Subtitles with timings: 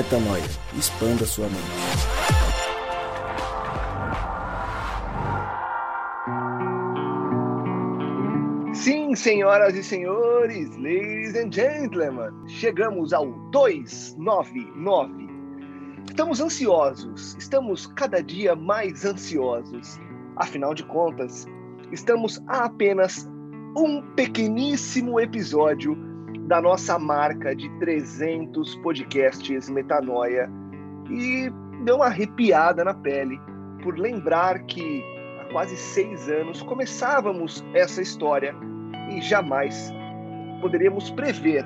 [0.00, 0.42] Metanoia.
[0.78, 1.60] Expanda sua mente.
[8.72, 15.28] Sim, senhoras e senhores, ladies and gentlemen, chegamos ao 299.
[16.08, 20.00] Estamos ansiosos, estamos cada dia mais ansiosos.
[20.36, 21.46] Afinal de contas,
[21.92, 23.28] estamos a apenas
[23.76, 26.09] um pequeníssimo episódio
[26.50, 30.50] da nossa marca de 300 podcasts Metanoia
[31.08, 31.48] e
[31.84, 33.40] deu uma arrepiada na pele
[33.84, 35.04] por lembrar que
[35.40, 38.52] há quase seis anos começávamos essa história
[39.12, 39.94] e jamais
[40.60, 41.64] poderíamos prever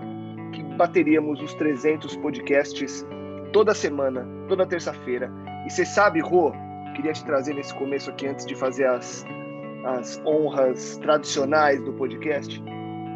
[0.52, 3.06] que bateríamos os 300 podcasts
[3.54, 5.32] toda semana, toda terça-feira.
[5.66, 6.52] E você sabe, Rô,
[6.94, 9.24] queria te trazer nesse começo aqui antes de fazer as,
[9.86, 12.62] as honras tradicionais do podcast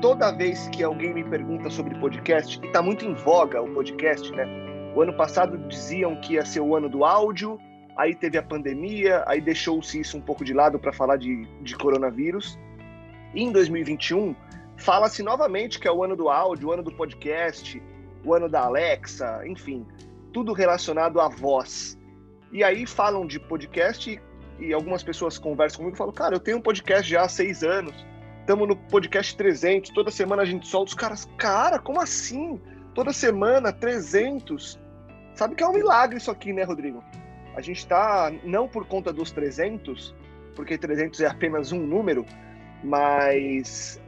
[0.00, 4.30] toda vez que alguém me pergunta sobre podcast, e está muito em voga o podcast,
[4.32, 4.46] né?
[4.94, 7.58] O ano passado diziam que ia ser o ano do áudio,
[7.96, 11.76] aí teve a pandemia, aí deixou-se isso um pouco de lado para falar de, de
[11.76, 12.58] coronavírus.
[13.34, 14.34] E em 2021,
[14.76, 17.82] fala-se novamente que é o ano do áudio, o ano do podcast,
[18.24, 19.84] o ano da Alexa, enfim,
[20.32, 21.98] tudo relacionado à voz.
[22.52, 24.20] E aí falam de podcast
[24.60, 27.62] e algumas pessoas conversam comigo e falam, cara, eu tenho um podcast já há seis
[27.64, 28.06] anos
[28.48, 31.28] Estamos no podcast 300, toda semana a gente solta os caras.
[31.36, 32.58] Cara, como assim?
[32.94, 34.80] Toda semana, 300.
[35.34, 37.04] Sabe que é um milagre isso aqui, né, Rodrigo?
[37.54, 40.14] A gente está, não por conta dos 300,
[40.56, 42.24] porque 300 é apenas um número,
[42.82, 44.00] mas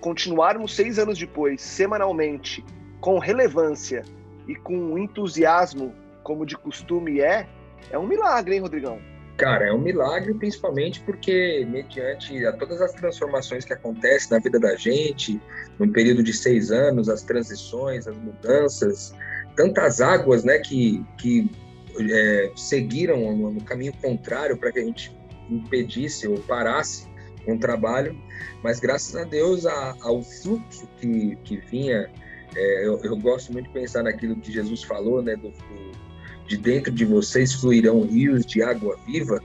[0.00, 2.64] continuarmos seis anos depois, semanalmente,
[3.00, 4.04] com relevância
[4.46, 7.48] e com entusiasmo, como de costume é,
[7.90, 9.00] é um milagre, hein, Rodrigão?
[9.36, 14.60] Cara, é um milagre, principalmente porque, mediante a todas as transformações que acontecem na vida
[14.60, 15.40] da gente,
[15.76, 19.12] num período de seis anos, as transições, as mudanças,
[19.56, 21.50] tantas águas né, que, que
[21.98, 25.16] é, seguiram no, no, caminho contrário para que a gente
[25.50, 27.08] impedisse ou parasse
[27.46, 28.16] um trabalho,
[28.62, 32.08] mas graças a Deus a, ao fluxo que, que vinha,
[32.54, 36.03] é, eu, eu, gosto muito de pensar naquilo que Jesus falou, né, do, do
[36.46, 39.42] de dentro de vocês fluirão rios de água viva,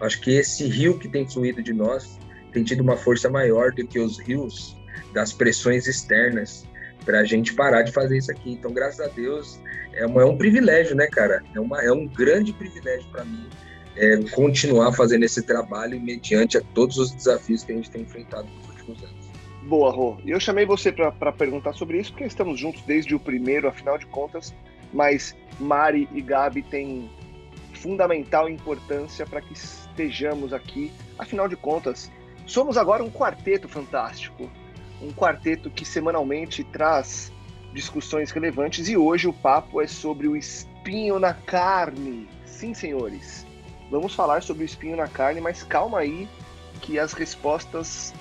[0.00, 2.18] acho que esse rio que tem fluído de nós
[2.52, 4.76] tem tido uma força maior do que os rios
[5.14, 6.66] das pressões externas
[7.04, 8.52] para a gente parar de fazer isso aqui.
[8.52, 9.60] Então, graças a Deus,
[9.92, 11.42] é, uma, é um privilégio, né, cara?
[11.54, 13.48] É, uma, é um grande privilégio para mim
[13.96, 18.48] é, continuar fazendo esse trabalho mediante a todos os desafios que a gente tem enfrentado
[18.48, 19.32] nos últimos anos.
[19.64, 20.16] Boa, Rô.
[20.26, 24.06] Eu chamei você para perguntar sobre isso porque estamos juntos desde o primeiro, afinal de
[24.06, 24.54] contas,
[24.92, 27.10] mas Mari e Gabi têm
[27.74, 30.92] fundamental importância para que estejamos aqui.
[31.18, 32.10] Afinal de contas,
[32.46, 34.50] somos agora um quarteto fantástico,
[35.00, 37.32] um quarteto que semanalmente traz
[37.72, 42.28] discussões relevantes e hoje o papo é sobre o espinho na carne.
[42.44, 43.46] Sim, senhores,
[43.90, 46.28] vamos falar sobre o espinho na carne, mas calma aí
[46.80, 48.12] que as respostas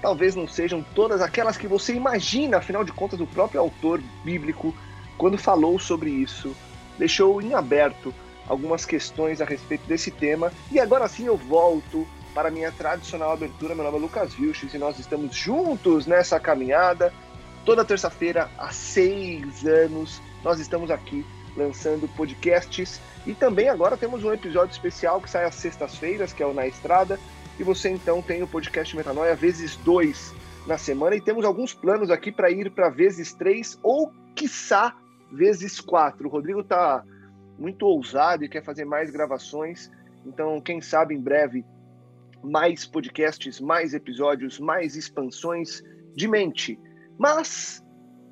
[0.00, 4.74] talvez não sejam todas aquelas que você imagina, afinal de contas, o próprio autor bíblico
[5.20, 6.56] quando falou sobre isso,
[6.98, 8.14] deixou em aberto
[8.48, 10.50] algumas questões a respeito desse tema.
[10.72, 13.74] E agora sim eu volto para a minha tradicional abertura.
[13.74, 17.12] Meu nome é Lucas Vilches e nós estamos juntos nessa caminhada.
[17.66, 21.22] Toda terça-feira, há seis anos, nós estamos aqui
[21.54, 26.46] lançando podcasts e também agora temos um episódio especial que sai às sextas-feiras, que é
[26.46, 27.20] o Na Estrada.
[27.58, 30.32] E você então tem o podcast Metanoia vezes dois
[30.66, 34.96] na semana e temos alguns planos aqui para ir para vezes três ou quiçá
[35.32, 36.28] vezes quatro.
[36.28, 37.04] O Rodrigo está
[37.58, 39.90] muito ousado e quer fazer mais gravações.
[40.26, 41.64] Então, quem sabe em breve,
[42.42, 45.82] mais podcasts, mais episódios, mais expansões
[46.14, 46.78] de mente.
[47.18, 47.84] Mas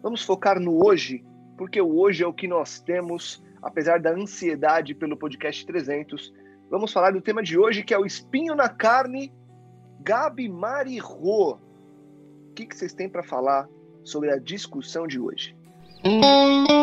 [0.03, 1.25] vamos focar no hoje,
[1.56, 6.32] porque o hoje é o que nós temos, apesar da ansiedade pelo podcast 300.
[6.70, 9.32] Vamos falar do tema de hoje, que é o espinho na carne,
[10.00, 11.58] Gabi Mari Rô.
[12.50, 13.69] O que, que vocês têm para falar
[14.05, 15.55] sobre a discussão de hoje?
[16.05, 16.77] Oi,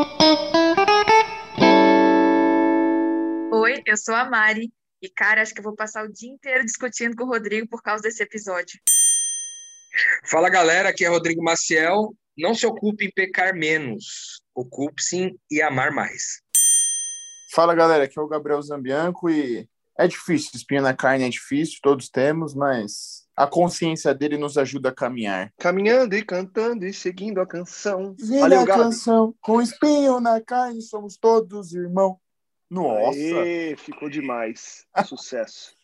[3.85, 7.15] eu sou a Mari e, cara, acho que eu vou passar o dia inteiro discutindo
[7.15, 8.79] com o Rodrigo por causa desse episódio.
[10.25, 12.15] Fala galera, aqui é Rodrigo Maciel.
[12.37, 16.41] Não se ocupe em pecar menos, ocupe-se em amar mais.
[17.53, 21.79] Fala galera, aqui é o Gabriel Zambianco e é difícil, espinha na carne é difícil,
[21.81, 25.53] todos temos, mas a consciência dele nos ajuda a caminhar.
[25.57, 28.13] Caminhando e cantando e seguindo a canção.
[28.19, 32.19] Vindo Valeu, a canção, com espinho na carne, somos todos irmão.
[32.69, 33.17] Nossa!
[33.17, 34.85] Aê, ficou demais.
[35.05, 35.75] Sucesso.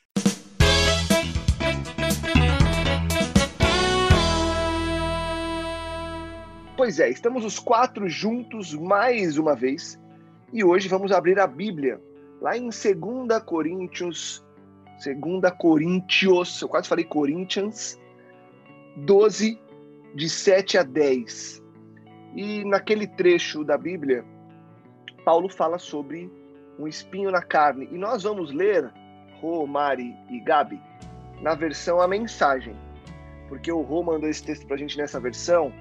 [6.76, 10.00] Pois é, estamos os quatro juntos mais uma vez.
[10.52, 12.02] E hoje vamos abrir a Bíblia,
[12.42, 14.44] lá em 2 Coríntios,
[15.06, 18.00] 2 Coríntios, eu quase falei Corinthians,
[18.98, 19.58] 12,
[20.16, 21.64] de 7 a 10.
[22.36, 24.26] E naquele trecho da Bíblia,
[25.24, 26.30] Paulo fala sobre
[26.82, 27.88] um espinho na carne.
[27.92, 28.92] E nós vamos ler,
[29.40, 30.82] Rô, Mari e Gabi,
[31.42, 32.76] na versão A Mensagem.
[33.48, 35.72] Porque o Rô mandou esse texto para a gente nessa versão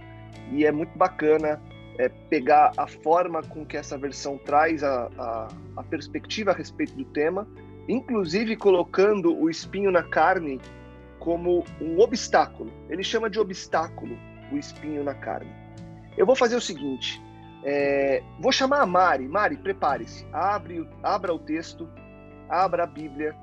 [0.52, 1.60] e é muito bacana
[1.98, 6.94] é, pegar a forma com que essa versão traz a, a, a perspectiva a respeito
[6.94, 7.46] do tema,
[7.88, 10.60] inclusive colocando o espinho na carne
[11.18, 12.70] como um obstáculo.
[12.88, 14.18] Ele chama de obstáculo
[14.52, 15.52] o espinho na carne.
[16.16, 17.22] Eu vou fazer o seguinte:
[17.64, 19.28] é, vou chamar a Mari.
[19.28, 20.26] Mari, prepare-se.
[20.32, 21.88] Abre, abra o texto,
[22.48, 23.34] abra a Bíblia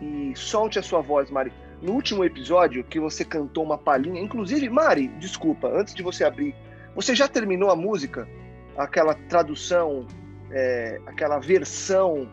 [0.00, 1.52] e solte a sua voz, Mari.
[1.80, 6.54] No último episódio que você cantou uma palhinha, inclusive, Mari, desculpa, antes de você abrir,
[6.94, 8.28] você já terminou a música?
[8.76, 10.06] Aquela tradução,
[10.50, 12.28] é, aquela versão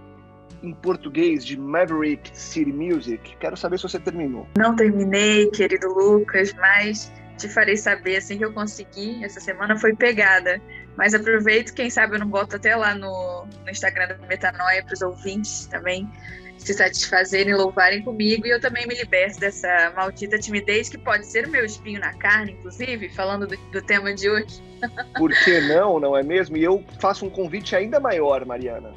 [0.62, 3.38] em português de Maverick City Music?
[3.38, 4.46] Quero saber se você terminou.
[4.58, 9.24] Não terminei, querido Lucas, mas te farei saber assim que eu conseguir.
[9.24, 10.62] Essa semana foi pegada.
[10.98, 14.94] Mas aproveito, quem sabe eu não boto até lá no, no Instagram da Metanoia para
[14.94, 16.10] os ouvintes também
[16.58, 21.48] se satisfazerem, louvarem comigo e eu também me liberto dessa maldita timidez que pode ser
[21.48, 24.62] o meu espinho na carne, inclusive, falando do, do tema de hoje.
[25.16, 26.58] Por que não, não é mesmo?
[26.58, 28.92] E eu faço um convite ainda maior, Mariana.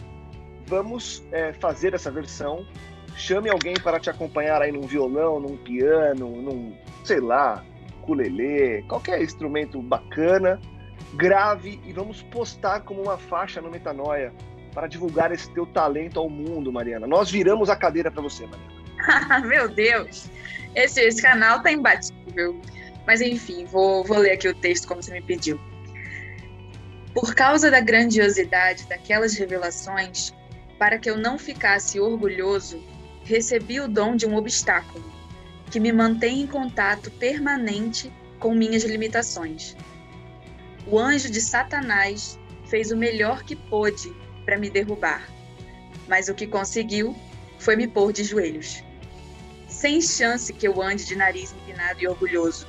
[0.67, 2.67] Vamos é, fazer essa versão.
[3.15, 6.75] Chame alguém para te acompanhar aí num violão, num piano, num,
[7.05, 7.63] sei lá,
[8.01, 10.59] ukulele, qualquer instrumento bacana,
[11.15, 14.33] grave e vamos postar como uma faixa no Metanoia
[14.73, 17.07] para divulgar esse teu talento ao mundo, Mariana.
[17.07, 19.47] Nós viramos a cadeira para você, Mariana.
[19.47, 20.31] Meu Deus,
[20.75, 22.61] esse, esse canal tá imbatível.
[23.07, 25.59] Mas enfim, vou, vou ler aqui o texto como você me pediu.
[27.13, 30.33] Por causa da grandiosidade daquelas revelações,
[30.79, 32.81] para que eu não ficasse orgulhoso,
[33.25, 35.05] recebi o dom de um obstáculo
[35.71, 39.77] que me mantém em contato permanente com minhas limitações.
[40.91, 44.13] O anjo de Satanás fez o melhor que pôde
[44.45, 45.25] para me derrubar,
[46.09, 47.15] mas o que conseguiu
[47.61, 48.83] foi me pôr de joelhos.
[49.69, 52.67] Sem chance que eu ande de nariz empinado e orgulhoso.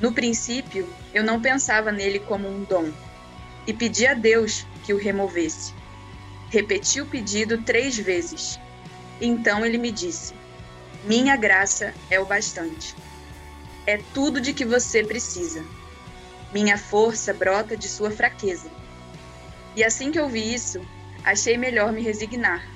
[0.00, 2.90] No princípio, eu não pensava nele como um dom
[3.68, 5.72] e pedi a Deus que o removesse.
[6.50, 8.58] Repeti o pedido três vezes.
[9.20, 10.34] Então ele me disse:
[11.04, 12.96] minha graça é o bastante.
[13.86, 15.77] É tudo de que você precisa.
[16.52, 18.70] Minha força brota de sua fraqueza.
[19.76, 20.80] E assim que eu vi isso,
[21.24, 22.66] achei melhor me resignar.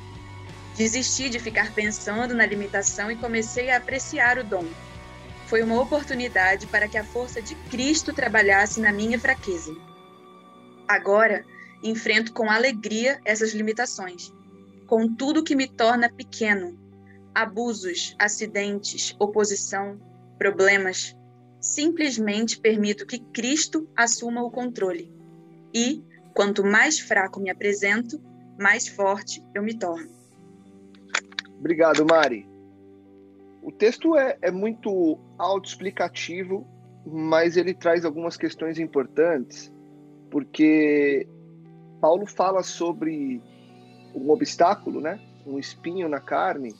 [0.76, 4.66] Desisti de ficar pensando na limitação e comecei a apreciar o dom.
[5.46, 9.74] Foi uma oportunidade para que a força de Cristo trabalhasse na minha fraqueza.
[10.88, 11.44] Agora,
[11.82, 14.32] enfrento com alegria essas limitações,
[14.86, 16.82] com tudo que me torna pequeno
[17.34, 19.98] abusos, acidentes, oposição,
[20.38, 21.16] problemas.
[21.62, 25.10] Simplesmente permito que Cristo assuma o controle.
[25.72, 26.04] E,
[26.34, 28.20] quanto mais fraco me apresento,
[28.58, 30.10] mais forte eu me torno.
[31.58, 32.46] Obrigado, Mari.
[33.62, 36.66] O texto é, é muito autoexplicativo,
[37.06, 39.72] mas ele traz algumas questões importantes,
[40.28, 41.28] porque
[42.00, 43.40] Paulo fala sobre
[44.12, 45.20] um obstáculo, né?
[45.46, 46.74] um espinho na carne,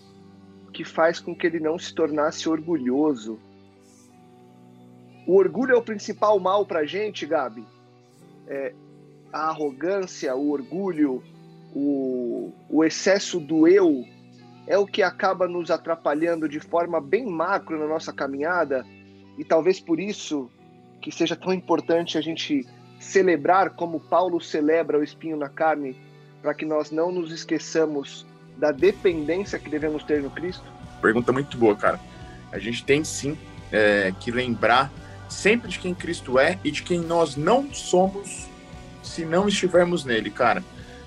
[0.73, 3.39] que faz com que ele não se tornasse orgulhoso.
[5.26, 7.64] O orgulho é o principal mal para a gente, Gabi.
[8.47, 8.73] É,
[9.33, 11.23] a arrogância, o orgulho,
[11.75, 14.05] o, o excesso do eu
[14.67, 18.85] é o que acaba nos atrapalhando de forma bem macro na nossa caminhada
[19.38, 20.50] e talvez por isso
[21.00, 22.67] que seja tão importante a gente
[23.00, 25.97] celebrar como Paulo celebra o espinho na carne,
[26.41, 28.25] para que nós não nos esqueçamos
[28.57, 30.64] da dependência que devemos ter no Cristo?
[31.00, 31.99] Pergunta muito boa, cara.
[32.52, 33.37] A gente tem sim
[33.73, 34.93] é, que lembrar
[35.33, 38.47] sempre de quem Cristo é e de quem nós não somos
[39.03, 40.62] se não estivermos nele, cara.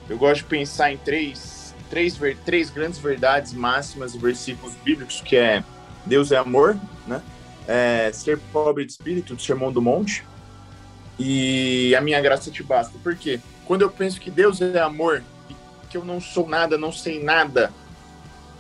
[0.09, 5.35] Eu gosto de pensar em três, três, três grandes verdades máximas e versículos bíblicos, que
[5.35, 5.63] é
[6.05, 6.77] Deus é amor,
[7.07, 7.21] né?
[7.67, 10.23] É, ser pobre de espírito, do Sermão do Monte,
[11.17, 12.97] e a minha graça te basta.
[13.01, 13.39] Por quê?
[13.65, 15.23] Quando eu penso que Deus é amor
[15.89, 17.71] que eu não sou nada, não sei nada,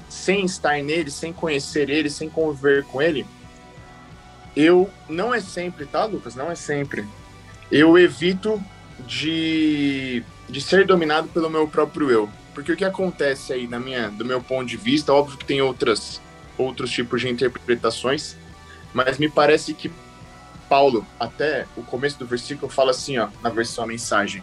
[0.09, 3.25] sem estar nele, sem conhecer ele, sem conviver com ele,
[4.55, 6.35] eu não é sempre, tá, Lucas?
[6.35, 7.05] Não é sempre.
[7.71, 8.61] Eu evito
[9.05, 12.29] de, de ser dominado pelo meu próprio eu.
[12.53, 15.61] Porque o que acontece aí, na minha, do meu ponto de vista, óbvio que tem
[15.61, 16.21] outras,
[16.57, 18.37] outros tipos de interpretações,
[18.93, 19.91] mas me parece que
[20.69, 24.41] Paulo, até o começo do versículo, fala assim, ó, na versão a mensagem: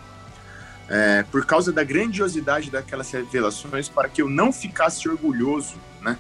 [0.89, 6.19] é, por causa da grandiosidade daquelas revelações, para que eu não ficasse orgulhoso, né?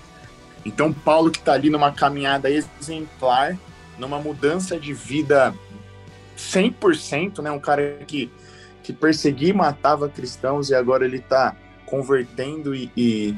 [0.65, 3.59] Então, Paulo que está ali numa caminhada exemplar,
[3.99, 5.55] numa mudança de vida
[6.37, 7.51] 100%, né?
[7.51, 8.31] Um cara que,
[8.83, 11.57] que perseguia e matava cristãos e agora ele está
[11.87, 13.35] convertendo e, e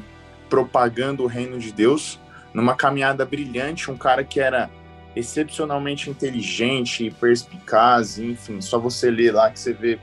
[0.48, 2.20] propagando o reino de Deus
[2.52, 4.70] numa caminhada brilhante, um cara que era
[5.16, 9.98] excepcionalmente inteligente, perspicaz, enfim, só você ler lá que você vê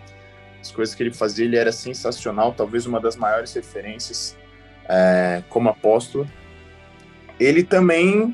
[0.61, 4.37] as coisas que ele fazia, ele era sensacional, talvez uma das maiores referências
[4.87, 6.29] é, como apóstolo.
[7.39, 8.33] Ele também,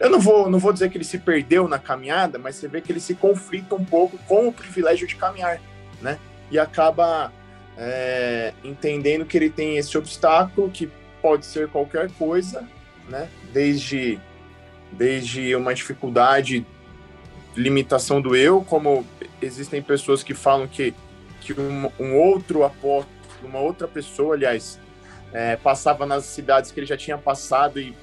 [0.00, 2.80] eu não vou, não vou dizer que ele se perdeu na caminhada, mas você vê
[2.80, 5.60] que ele se conflita um pouco com o privilégio de caminhar,
[6.00, 6.18] né?
[6.50, 7.32] E acaba
[7.76, 10.88] é, entendendo que ele tem esse obstáculo, que
[11.20, 12.68] pode ser qualquer coisa,
[13.08, 13.28] né?
[13.52, 14.20] Desde,
[14.92, 16.64] desde uma dificuldade,
[17.56, 19.04] limitação do eu, como
[19.42, 20.94] existem pessoas que falam que,
[21.40, 24.78] que um, um outro apóstolo, uma outra pessoa, aliás,
[25.32, 27.96] é, passava nas cidades que ele já tinha passado e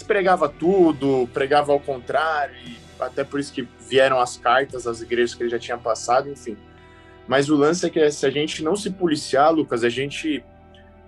[0.00, 5.34] despregava tudo, pregava ao contrário, e até por isso que vieram as cartas às igrejas
[5.34, 6.56] que ele já tinha passado, enfim.
[7.28, 10.42] Mas o lance é que se a gente não se policiar, Lucas, a gente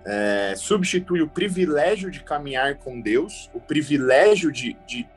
[0.05, 5.07] é, substitui o privilégio de caminhar com Deus, o privilégio de, de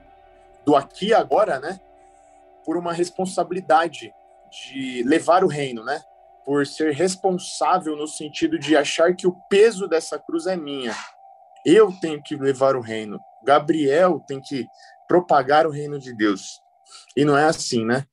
[0.65, 1.79] do aqui e agora, né,
[2.65, 4.13] por uma responsabilidade
[4.51, 6.01] de levar o reino, né,
[6.47, 10.95] por ser responsável no sentido de achar que o peso dessa cruz é minha.
[11.67, 13.19] Eu tenho que levar o reino.
[13.45, 14.65] Gabriel tem que
[15.09, 16.43] propagar o reino de Deus.
[17.17, 18.07] E não é assim, né?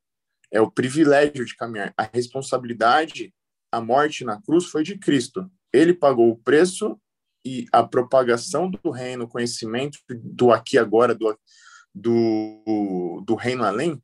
[0.53, 1.91] é o privilégio de caminhar.
[1.97, 3.33] A responsabilidade,
[3.71, 5.51] a morte na cruz foi de Cristo.
[5.73, 6.97] Ele pagou o preço
[7.43, 11.37] e a propagação do reino, conhecimento do aqui agora, do,
[11.93, 14.01] do, do reino além,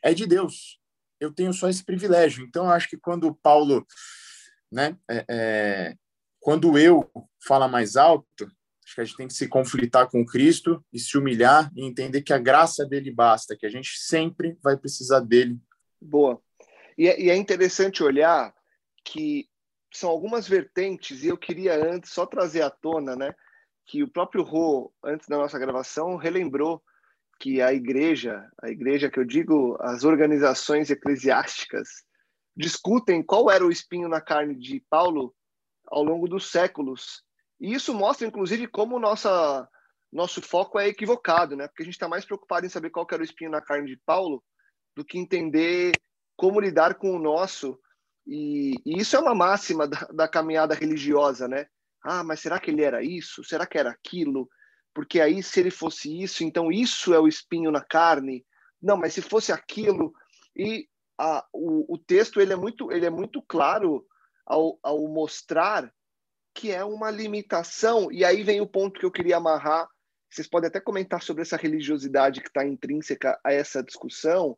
[0.00, 0.78] é de Deus.
[1.18, 2.44] Eu tenho só esse privilégio.
[2.44, 3.84] Então, eu acho que quando Paulo,
[4.70, 5.94] né, é, é,
[6.38, 7.10] quando eu
[7.44, 8.48] fala mais alto,
[8.90, 12.22] acho que a gente tem que se conflitar com Cristo e se humilhar e entender
[12.22, 15.58] que a graça dele basta, que a gente sempre vai precisar dele
[16.00, 16.40] Boa.
[16.96, 18.54] E é, e é interessante olhar
[19.04, 19.48] que
[19.92, 23.34] são algumas vertentes, e eu queria antes só trazer à tona, né,
[23.86, 26.82] que o próprio Rô, antes da nossa gravação, relembrou
[27.40, 31.88] que a igreja, a igreja que eu digo, as organizações eclesiásticas,
[32.56, 35.34] discutem qual era o espinho na carne de Paulo
[35.86, 37.24] ao longo dos séculos.
[37.60, 39.68] E isso mostra, inclusive, como nossa,
[40.12, 41.68] nosso foco é equivocado, né?
[41.68, 44.00] Porque a gente está mais preocupado em saber qual era o espinho na carne de
[44.06, 44.42] Paulo
[44.96, 45.92] do que entender
[46.36, 47.78] como lidar com o nosso.
[48.26, 51.66] E, e isso é uma máxima da, da, caminhada religiosa, né?
[52.02, 53.44] Ah, mas será que ele era isso?
[53.44, 54.48] Será que era aquilo?
[54.94, 58.44] Porque aí, se ele fosse isso, então isso é o espinho na carne.
[58.82, 60.12] Não, mas se fosse aquilo.
[60.56, 60.88] E
[61.18, 64.06] a, o, o texto ele é muito, ele é muito claro
[64.46, 65.92] ao, ao mostrar
[66.54, 68.10] que é uma limitação.
[68.10, 69.88] E aí vem o ponto que eu queria amarrar.
[70.30, 74.56] Vocês podem até comentar sobre essa religiosidade que está intrínseca a essa discussão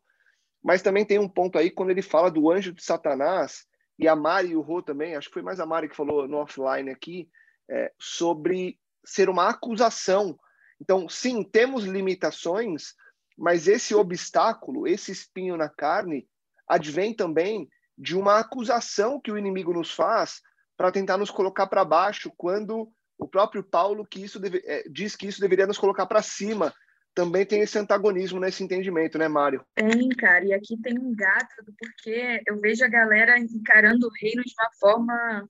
[0.63, 3.65] mas também tem um ponto aí quando ele fala do anjo de Satanás,
[3.99, 6.27] e a Mari e o Rô também, acho que foi mais a Mari que falou
[6.27, 7.29] no offline aqui,
[7.69, 10.39] é, sobre ser uma acusação.
[10.81, 12.95] Então, sim, temos limitações,
[13.37, 16.27] mas esse obstáculo, esse espinho na carne,
[16.67, 20.41] advém também de uma acusação que o inimigo nos faz
[20.77, 25.15] para tentar nos colocar para baixo, quando o próprio Paulo que isso deve, é, diz
[25.15, 26.73] que isso deveria nos colocar para cima,
[27.13, 29.63] também tem esse antagonismo nesse entendimento, né, Mário?
[29.75, 34.43] Tem, cara, e aqui tem um gato, porque eu vejo a galera encarando o reino
[34.43, 35.49] de uma forma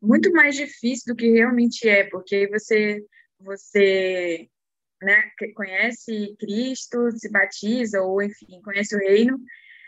[0.00, 3.04] muito mais difícil do que realmente é, porque você
[3.38, 4.48] você
[5.02, 9.38] né, conhece Cristo, se batiza ou enfim, conhece o reino,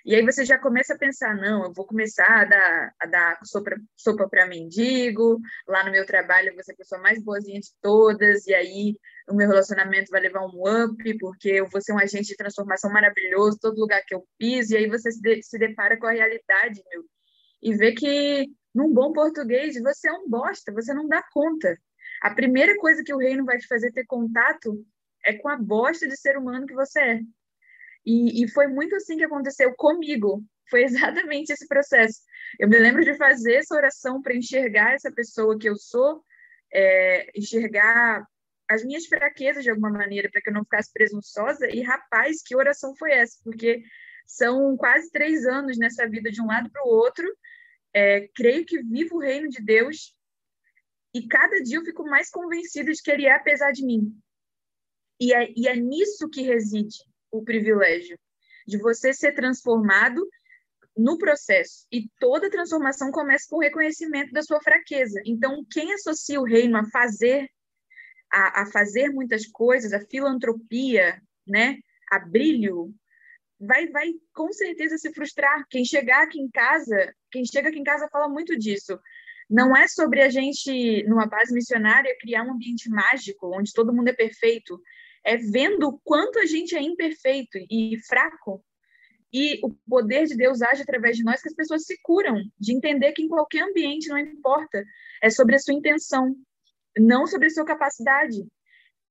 [0.05, 3.41] e aí você já começa a pensar, não, eu vou começar a dar, a dar
[3.97, 7.71] sopa, para mendigo, lá no meu trabalho eu vou ser a pessoa mais boazinha de
[7.81, 8.97] todas, e aí
[9.29, 12.91] o meu relacionamento vai levar um up, porque eu vou ser um agente de transformação
[12.91, 16.13] maravilhoso, todo lugar que eu piso, e aí você se, de, se depara com a
[16.13, 17.05] realidade, meu,
[17.63, 21.77] e vê que, num bom português, você é um bosta, você não dá conta.
[22.23, 24.85] A primeira coisa que o reino vai te fazer ter contato
[25.25, 27.21] é com a bosta de ser humano que você é.
[28.05, 30.45] E, e foi muito assim que aconteceu comigo.
[30.71, 32.21] Foi exatamente esse processo.
[32.59, 36.23] Eu me lembro de fazer essa oração para enxergar essa pessoa que eu sou,
[36.73, 38.25] é, enxergar
[38.71, 41.69] as minhas fraquezas de alguma maneira, para que eu não ficasse presunçosa.
[41.71, 43.39] E, rapaz, que oração foi essa?
[43.43, 43.83] Porque
[44.27, 47.27] são quase três anos nessa vida, de um lado para o outro.
[47.95, 50.15] É, creio que vivo o reino de Deus
[51.15, 54.15] e cada dia eu fico mais convencida de que Ele é apesar de mim.
[55.19, 56.99] E é, e é nisso que reside
[57.31, 58.19] o privilégio
[58.67, 60.27] de você ser transformado
[60.97, 61.87] no processo.
[61.93, 65.21] E toda transformação começa com o reconhecimento da sua fraqueza.
[65.25, 67.49] Então, quem associa o reino a fazer,
[68.31, 71.79] a, a fazer muitas coisas, a filantropia, né,
[72.11, 72.93] a brilho,
[73.61, 75.65] vai, vai com certeza se frustrar.
[75.71, 78.99] Quem chegar aqui em casa, quem chega aqui em casa fala muito disso.
[79.49, 84.09] Não é sobre a gente, numa base missionária, criar um ambiente mágico, onde todo mundo
[84.09, 84.79] é perfeito.
[85.29, 88.65] É vendo o quanto a gente é imperfeito e fraco
[89.31, 92.75] e o poder de Deus age através de nós que as pessoas se curam, de
[92.75, 94.83] entender que em qualquer ambiente, não importa,
[95.23, 96.35] é sobre a sua intenção,
[96.99, 98.47] não sobre a sua capacidade.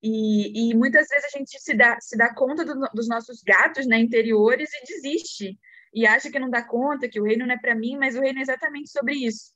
[0.01, 3.85] E, e muitas vezes a gente se dá, se dá conta do, dos nossos gatos
[3.85, 5.55] né, interiores e desiste,
[5.93, 8.21] e acha que não dá conta, que o reino não é para mim, mas o
[8.21, 9.51] reino é exatamente sobre isso.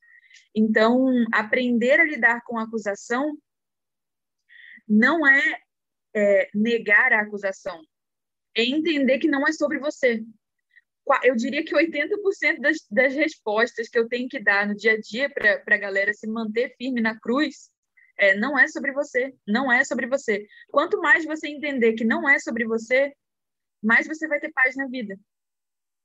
[0.55, 3.35] Então, aprender a lidar com a acusação
[4.87, 5.57] não é,
[6.13, 7.81] é negar a acusação,
[8.55, 10.23] é entender que não é sobre você,
[11.23, 14.99] eu diria que 80% das, das respostas que eu tenho que dar no dia a
[14.99, 17.69] dia para a galera se manter firme na cruz
[18.17, 20.45] é, não é sobre você, não é sobre você.
[20.69, 23.11] Quanto mais você entender que não é sobre você,
[23.81, 25.17] mais você vai ter paz na vida.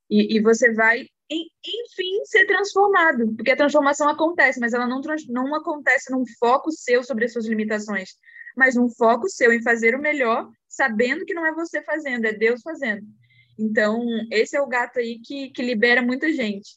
[0.08, 5.54] E, e você vai, enfim, ser transformado, porque a transformação acontece, mas ela não, não
[5.54, 8.10] acontece num foco seu sobre as suas limitações,
[8.56, 12.32] mas num foco seu em fazer o melhor, sabendo que não é você fazendo, é
[12.32, 13.06] Deus fazendo.
[13.58, 16.74] Então, esse é o gato aí que, que libera muita gente.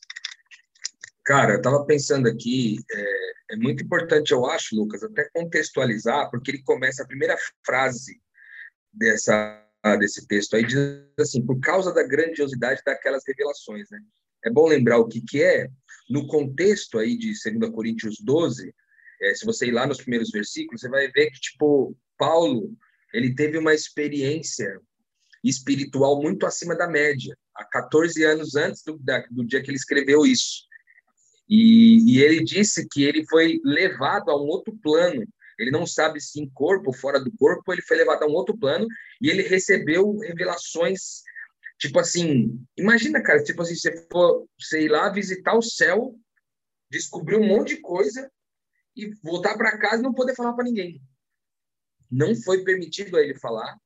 [1.25, 6.51] Cara, eu estava pensando aqui, é, é, muito importante, eu acho, Lucas, até contextualizar, porque
[6.51, 8.19] ele começa a primeira frase
[8.91, 9.63] dessa,
[9.99, 10.79] desse texto aí, diz
[11.19, 13.99] assim, por causa da grandiosidade daquelas revelações, né?
[14.43, 15.67] É bom lembrar o que, que é,
[16.09, 18.73] no contexto aí de 2 Coríntios 12,
[19.21, 22.73] é, se você ir lá nos primeiros versículos, você vai ver que, tipo, Paulo,
[23.13, 24.79] ele teve uma experiência
[25.43, 29.77] espiritual muito acima da média, há 14 anos antes do, da, do dia que ele
[29.77, 30.67] escreveu isso.
[31.47, 35.25] E, e, ele disse que ele foi levado a um outro plano.
[35.57, 38.33] Ele não sabe se em corpo ou fora do corpo, ele foi levado a um
[38.33, 38.87] outro plano
[39.19, 41.23] e ele recebeu revelações,
[41.77, 46.15] tipo assim, imagina, cara, tipo assim, você for, sei lá, visitar o céu,
[46.89, 48.29] descobrir um monte de coisa
[49.05, 51.01] e voltar para casa e não poder falar para ninguém.
[52.11, 53.77] Não foi permitido a ele falar,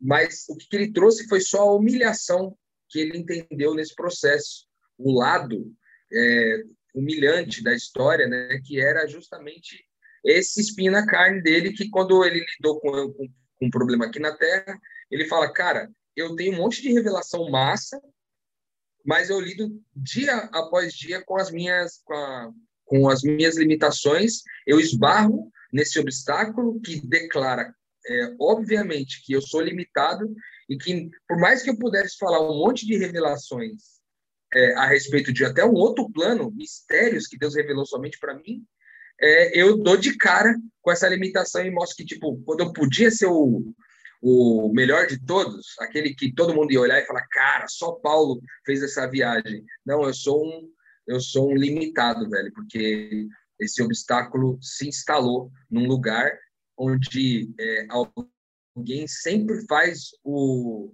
[0.00, 2.56] mas o que ele trouxe foi só a humilhação
[2.88, 5.74] que ele entendeu nesse processo, o lado
[6.12, 6.62] é,
[6.94, 9.84] humilhante da história, né, que era justamente
[10.24, 14.18] esse espinho na carne dele, que quando ele lidou com, com, com um problema aqui
[14.18, 14.78] na Terra,
[15.10, 18.00] ele fala, cara, eu tenho um monte de revelação massa,
[19.04, 22.52] mas eu lido dia após dia com as minhas com, a,
[22.84, 27.74] com as minhas limitações, eu esbarro nesse obstáculo que declara
[28.06, 30.32] é, obviamente que eu sou limitado
[30.68, 33.94] e que, por mais que eu pudesse falar um monte de revelações
[34.52, 38.62] é, a respeito de até um outro plano, mistérios que Deus revelou somente para mim,
[39.20, 43.10] é, eu dou de cara com essa limitação e mostro que, tipo, quando eu podia
[43.10, 43.74] ser o,
[44.22, 48.40] o melhor de todos, aquele que todo mundo ia olhar e falar, cara, só Paulo
[48.64, 49.64] fez essa viagem.
[49.84, 50.68] Não, eu sou um,
[51.06, 56.32] eu sou um limitado, velho, porque esse obstáculo se instalou num lugar
[56.76, 57.86] onde é,
[58.76, 60.92] alguém sempre faz o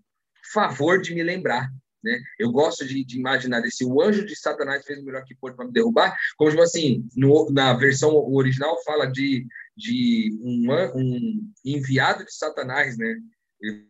[0.52, 1.70] favor de me lembrar.
[2.02, 2.18] Né?
[2.38, 5.54] Eu gosto de, de imaginar esse o anjo de Satanás fez o melhor que pôde
[5.54, 9.46] para me derrubar, como tipo assim, no, na versão original fala de,
[9.76, 13.16] de um, um enviado de Satanás, né?
[13.60, 13.86] Ele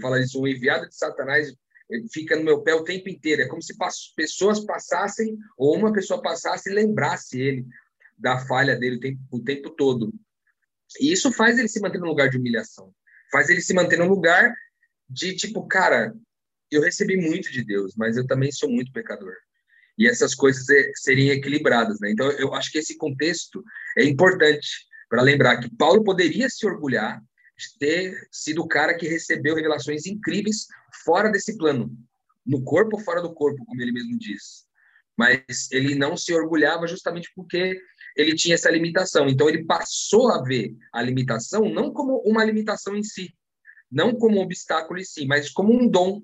[0.00, 1.54] fala isso, um enviado de Satanás
[2.12, 3.42] fica no meu pé o tempo inteiro.
[3.42, 3.74] É como se
[4.16, 7.66] pessoas passassem, ou uma pessoa passasse e lembrasse ele
[8.16, 10.12] da falha dele o tempo, o tempo todo.
[11.00, 12.92] E isso faz ele se manter num lugar de humilhação.
[13.30, 14.54] Faz ele se manter num lugar
[15.08, 16.14] de tipo, cara,
[16.70, 19.34] eu recebi muito de Deus, mas eu também sou muito pecador.
[19.98, 22.10] E essas coisas é, seriam equilibradas, né?
[22.10, 23.62] Então, eu acho que esse contexto
[23.96, 24.68] é importante
[25.08, 27.20] para lembrar que Paulo poderia se orgulhar
[27.56, 30.66] de ter sido o cara que recebeu revelações incríveis
[31.04, 31.90] fora desse plano,
[32.44, 34.66] no corpo ou fora do corpo, como ele mesmo diz.
[35.16, 37.80] Mas ele não se orgulhava justamente porque
[38.16, 39.28] ele tinha essa limitação.
[39.28, 43.34] Então, ele passou a ver a limitação não como uma limitação em si,
[43.90, 46.22] não como um obstáculo em si, mas como um dom,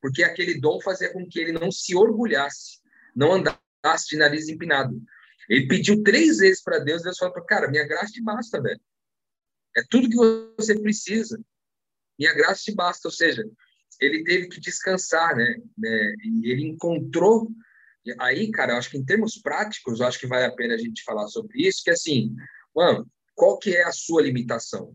[0.00, 2.80] porque aquele dom fazia com que ele não se orgulhasse,
[3.14, 5.00] não andasse de nariz empinado.
[5.48, 8.80] Ele pediu três vezes para Deus, Deus falou: Cara, minha graça te basta, velho.
[9.76, 10.16] É tudo que
[10.56, 11.38] você precisa.
[12.18, 13.06] Minha graça te basta.
[13.08, 13.44] Ou seja,
[14.00, 15.56] ele teve que descansar, né?
[15.76, 16.14] né?
[16.24, 17.48] E ele encontrou
[18.18, 20.78] aí, cara, eu acho que em termos práticos, eu acho que vale a pena a
[20.78, 22.34] gente falar sobre isso, que assim,
[22.74, 24.94] mano, qual que é a sua limitação?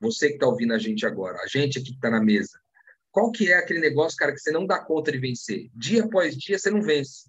[0.00, 2.58] Você que está ouvindo a gente agora, a gente aqui que está na mesa.
[3.10, 5.70] qual que é aquele negócio, cara, que você não dá conta de vencer?
[5.74, 7.28] Dia após dia você não vence.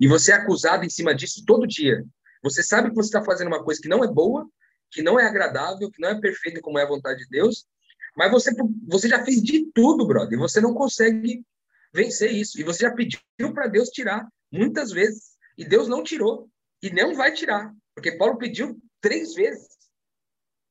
[0.00, 2.02] E você é acusado em cima disso todo dia.
[2.42, 4.48] Você sabe que você está fazendo uma coisa que não é boa,
[4.90, 7.66] que não é agradável, que não é perfeita como é a vontade de Deus,
[8.16, 8.52] mas você,
[8.86, 11.44] você já fez de tudo, brother, e você não consegue
[11.92, 12.60] vencer isso.
[12.60, 13.20] E você já pediu
[13.52, 16.48] para Deus tirar muitas vezes, e Deus não tirou,
[16.82, 19.68] e não vai tirar, porque Paulo pediu três vezes,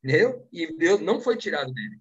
[0.04, 0.48] entendeu?
[0.52, 2.00] E Deus não foi tirado dele.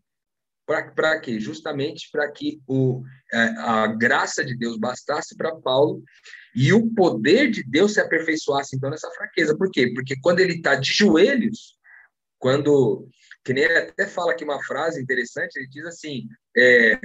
[0.64, 1.40] Para quê?
[1.40, 3.02] Justamente para que o,
[3.32, 6.02] é, a graça de Deus bastasse para Paulo
[6.54, 9.56] e o poder de Deus se aperfeiçoasse então nessa fraqueza.
[9.56, 9.92] Por quê?
[9.92, 11.76] Porque quando ele está de joelhos,
[12.38, 13.08] quando
[13.44, 16.98] que nem até fala aqui uma frase interessante, ele diz assim: é,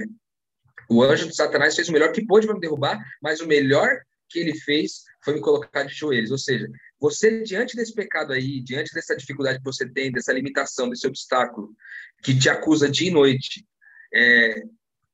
[0.88, 4.00] o anjo de Satanás fez o melhor que pôde para me derrubar, mas o melhor
[4.28, 6.30] que ele fez foi me colocar de joelhos.
[6.30, 6.68] Ou seja,
[7.00, 11.74] você, diante desse pecado aí, diante dessa dificuldade que você tem, dessa limitação, desse obstáculo
[12.22, 13.66] que te acusa dia e noite,
[14.14, 14.62] é,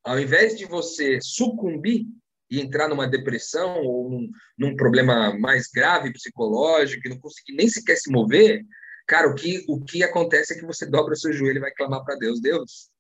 [0.03, 2.07] ao invés de você sucumbir
[2.51, 7.69] e entrar numa depressão ou num, num problema mais grave psicológico, que não conseguir nem
[7.69, 8.65] sequer se mover,
[9.07, 12.05] Cara, o que, o que acontece é que você dobra seu joelho e vai clamar
[12.05, 12.91] para Deus: Deus,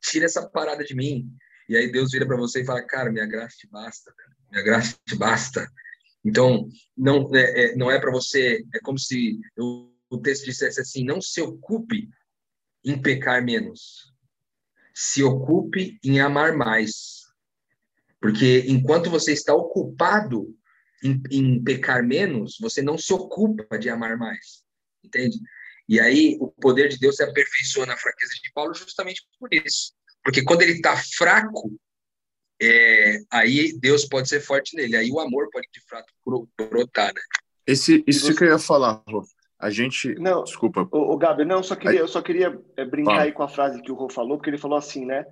[0.00, 1.30] tira essa parada de mim.
[1.68, 4.12] E aí Deus vira para você e fala: Cara, minha graça te basta,
[4.50, 5.70] minha graça te basta.
[6.24, 10.80] Então, não é, é não é para você, é como se eu, o texto dissesse
[10.80, 12.08] assim: Não se ocupe
[12.84, 14.12] em pecar menos,
[14.92, 17.24] se ocupe em amar mais.
[18.20, 20.56] Porque enquanto você está ocupado
[21.04, 24.65] em, em pecar menos, você não se ocupa de amar mais
[25.06, 25.38] entende?
[25.88, 29.92] E aí o poder de Deus se aperfeiçoa na fraqueza de Paulo justamente por isso.
[30.22, 31.70] Porque quando ele está fraco,
[32.60, 36.12] é, aí Deus pode ser forte nele, aí o amor pode de fato
[36.56, 37.20] brotar, né?
[37.66, 38.34] Esse, isso você...
[38.34, 39.24] que eu ia falar, Rô.
[39.58, 40.14] A gente.
[40.16, 40.86] Não, desculpa.
[40.92, 42.50] O, o Gabi, não, só queria, eu só queria
[42.90, 43.22] brincar Fala.
[43.22, 45.24] aí com a frase que o Rô falou, porque ele falou assim, né?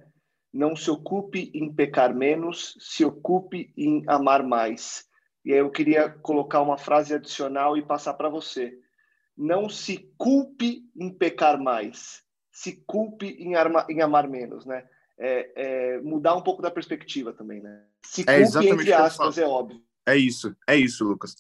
[0.53, 5.05] Não se ocupe em pecar menos, se ocupe em amar mais.
[5.45, 8.73] E aí eu queria colocar uma frase adicional e passar para você
[9.37, 14.87] não se culpe em pecar mais, se culpe em, arma, em amar menos, né?
[15.17, 17.85] É, é, mudar um pouco da perspectiva também, né?
[18.05, 19.83] Se é culpe, é entre aspas, é óbvio.
[20.07, 21.37] É isso, é isso, Lucas.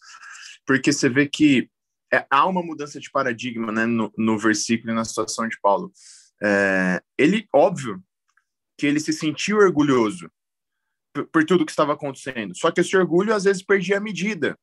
[0.66, 1.68] Porque você vê que
[2.12, 5.92] é, há uma mudança de paradigma né, no, no versículo e na situação de Paulo.
[6.42, 8.02] É, ele, óbvio,
[8.78, 10.30] que ele se sentiu orgulhoso
[11.12, 12.56] por, por, tudo que estava acontecendo.
[12.56, 14.58] Só que esse orgulho às vezes perdia a medida,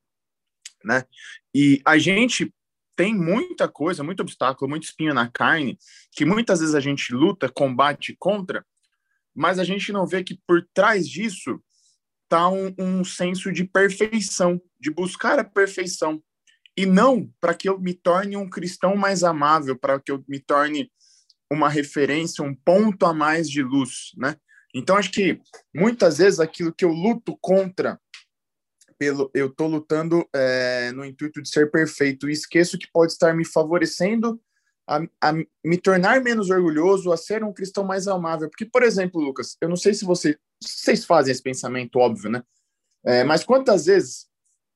[0.84, 1.06] né?
[1.54, 2.54] E a gente
[2.96, 5.78] tem muita coisa, muito obstáculo, muito espinho na carne,
[6.12, 8.66] que muitas vezes a gente luta, combate contra,
[9.34, 11.62] mas a gente não vê que por trás disso
[12.24, 16.22] está um, um senso de perfeição, de buscar a perfeição.
[16.78, 20.40] E não para que eu me torne um cristão mais amável, para que eu me
[20.40, 20.90] torne
[21.52, 24.38] uma referência, um ponto a mais de luz, né?
[24.74, 25.38] Então, acho que
[25.76, 28.00] muitas vezes aquilo que eu luto contra
[29.02, 33.34] pelo eu estou lutando é, no intuito de ser perfeito e esqueço que pode estar
[33.34, 34.40] me favorecendo
[34.88, 38.48] a, a, me tornar menos orgulhoso, a ser um cristão mais amável.
[38.48, 42.44] Porque, por exemplo, Lucas, eu não sei se você, vocês fazem esse pensamento, óbvio, né?
[43.04, 44.28] É, mas quantas vezes,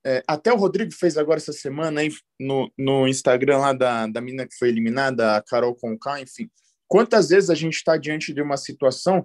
[0.04, 4.20] é, até o Rodrigo fez agora essa semana aí no, no Instagram lá da, da
[4.20, 6.50] mina que foi eliminada, a Carol Conká, enfim,
[6.88, 9.24] quantas vezes a gente está diante de uma situação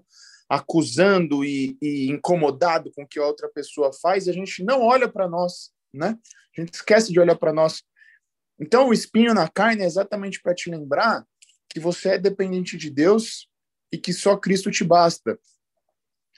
[0.51, 5.07] acusando e, e, incomodado com o que a outra pessoa faz, a gente não olha
[5.07, 6.19] para nós, né?
[6.57, 7.83] A gente esquece de olhar para nós.
[8.59, 11.25] Então, o espinho na carne é exatamente para te lembrar
[11.69, 13.47] que você é dependente de Deus
[13.93, 15.39] e que só Cristo te basta.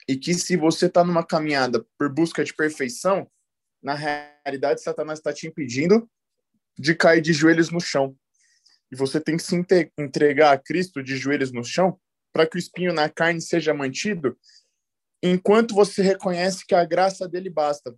[0.08, 3.28] E que se você está numa caminhada por busca de perfeição,
[3.82, 6.08] na realidade, Satanás está te impedindo
[6.78, 8.16] de cair de joelhos no chão.
[8.92, 9.56] E você tem que se
[9.98, 11.98] entregar a Cristo de joelhos no chão
[12.34, 14.36] para que o espinho na carne seja mantido,
[15.22, 17.94] enquanto você reconhece que a graça dele basta.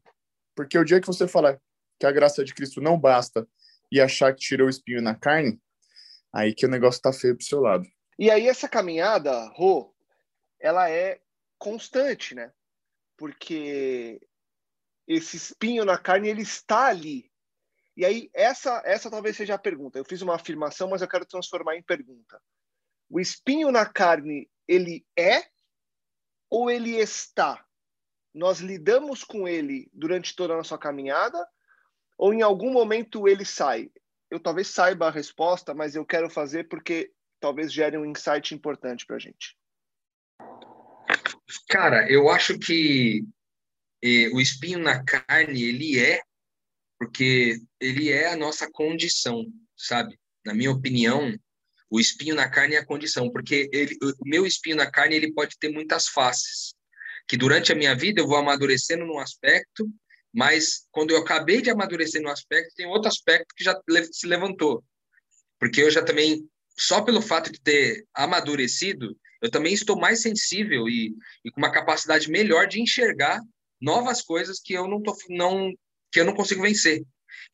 [0.54, 1.58] Porque o dia que você falar
[1.98, 3.48] que a graça de Cristo não basta
[3.90, 5.58] e achar que tirou o espinho na carne,
[6.30, 7.86] aí que o negócio tá feio pro seu lado.
[8.18, 9.94] E aí essa caminhada, Rô,
[10.60, 11.18] ela é
[11.58, 12.52] constante, né?
[13.16, 14.20] Porque
[15.08, 17.30] esse espinho na carne, ele está ali.
[17.96, 19.98] E aí essa essa talvez seja a pergunta.
[19.98, 22.38] Eu fiz uma afirmação, mas eu quero transformar em pergunta.
[23.08, 25.44] O espinho na carne, ele é
[26.50, 27.64] ou ele está?
[28.34, 31.46] Nós lidamos com ele durante toda a nossa caminhada
[32.18, 33.90] ou em algum momento ele sai?
[34.30, 39.06] Eu talvez saiba a resposta, mas eu quero fazer porque talvez gere um insight importante
[39.06, 39.56] para a gente.
[41.68, 43.24] Cara, eu acho que
[44.02, 46.20] eh, o espinho na carne, ele é,
[46.98, 49.44] porque ele é a nossa condição,
[49.76, 50.18] sabe?
[50.44, 51.32] Na minha opinião,
[51.90, 55.32] o espinho na carne é a condição, porque ele, o meu espinho na carne ele
[55.32, 56.74] pode ter muitas faces.
[57.28, 59.88] que durante a minha vida eu vou amadurecendo num aspecto,
[60.32, 63.74] mas quando eu acabei de amadurecer no aspecto, tem outro aspecto que já
[64.12, 64.84] se levantou.
[65.58, 70.88] Porque eu já também, só pelo fato de ter amadurecido, eu também estou mais sensível
[70.88, 73.40] e, e com uma capacidade melhor de enxergar
[73.80, 75.72] novas coisas que eu não, tô, não,
[76.12, 77.02] que eu não consigo vencer.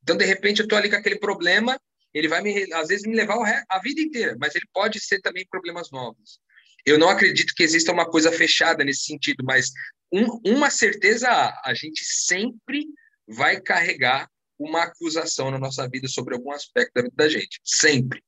[0.03, 1.79] Então, de repente, eu estou ali com aquele problema,
[2.14, 3.37] ele vai, me, às vezes, me levar
[3.68, 6.40] a vida inteira, mas ele pode ser também problemas novos.
[6.85, 9.70] Eu não acredito que exista uma coisa fechada nesse sentido, mas
[10.12, 12.87] um, uma certeza há, a gente sempre
[13.27, 18.22] vai carregar uma acusação na nossa vida sobre algum aspecto da vida da gente, sempre.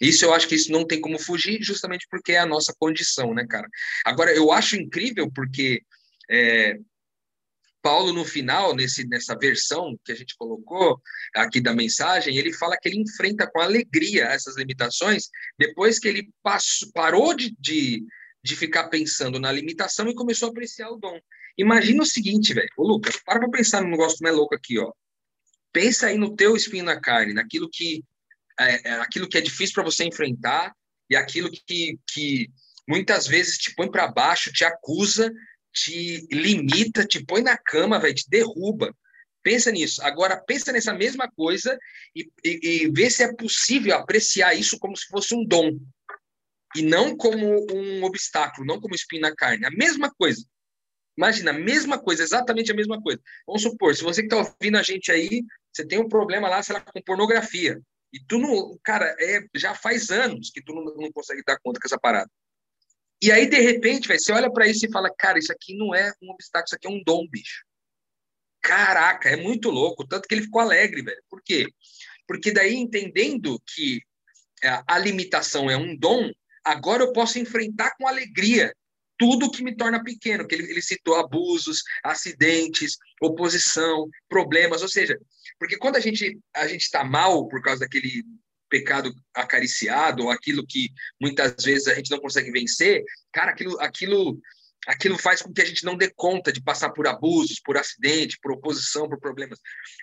[0.00, 3.34] Isso eu acho que isso não tem como fugir, justamente porque é a nossa condição,
[3.34, 3.68] né, cara?
[4.04, 5.82] Agora, eu acho incrível porque
[6.30, 6.78] é,
[7.86, 11.00] Paulo, no final, nesse, nessa versão que a gente colocou
[11.32, 16.28] aqui da mensagem, ele fala que ele enfrenta com alegria essas limitações depois que ele
[16.42, 18.04] passou, parou de, de,
[18.42, 21.16] de ficar pensando na limitação e começou a apreciar o dom.
[21.56, 22.68] Imagina o seguinte, velho.
[22.76, 24.90] Ô, Lucas, para pra pensar num negócio mais louco aqui, ó.
[25.72, 28.02] Pensa aí no teu espinho na carne, naquilo que
[28.58, 30.74] é, é aquilo que é difícil para você enfrentar
[31.08, 32.48] e aquilo que, que
[32.88, 35.32] muitas vezes te põe para baixo, te acusa,
[35.76, 38.96] te limita, te põe na cama, velho, te derruba.
[39.42, 40.02] Pensa nisso.
[40.02, 41.78] Agora, pensa nessa mesma coisa
[42.14, 45.78] e, e, e vê se é possível apreciar isso como se fosse um dom.
[46.74, 49.66] E não como um obstáculo, não como espinho na carne.
[49.66, 50.44] A mesma coisa.
[51.16, 53.20] Imagina, a mesma coisa, exatamente a mesma coisa.
[53.46, 56.62] Vamos supor, se você que está ouvindo a gente aí, você tem um problema lá,
[56.62, 57.80] sei lá, com pornografia.
[58.12, 61.80] E tu não, cara, é, já faz anos que tu não, não consegue dar conta
[61.80, 62.30] com essa parada.
[63.22, 65.94] E aí, de repente, véio, você olha para isso e fala, cara, isso aqui não
[65.94, 67.64] é um obstáculo, isso aqui é um dom, bicho.
[68.60, 70.06] Caraca, é muito louco.
[70.06, 71.22] Tanto que ele ficou alegre, velho.
[71.30, 71.66] Por quê?
[72.26, 74.00] Porque daí, entendendo que
[74.62, 76.30] é, a limitação é um dom,
[76.64, 78.74] agora eu posso enfrentar com alegria
[79.18, 85.18] tudo que me torna pequeno, que ele, ele citou abusos, acidentes, oposição, problemas, ou seja,
[85.58, 88.22] porque quando a gente a gente está mal por causa daquele
[88.68, 93.02] pecado acariciado ou aquilo que muitas vezes a gente não consegue vencer,
[93.32, 94.40] cara, aquilo, aquilo,
[94.86, 98.38] aquilo faz com que a gente não dê conta de passar por abusos, por acidente,
[98.40, 99.58] por oposição, por problemas.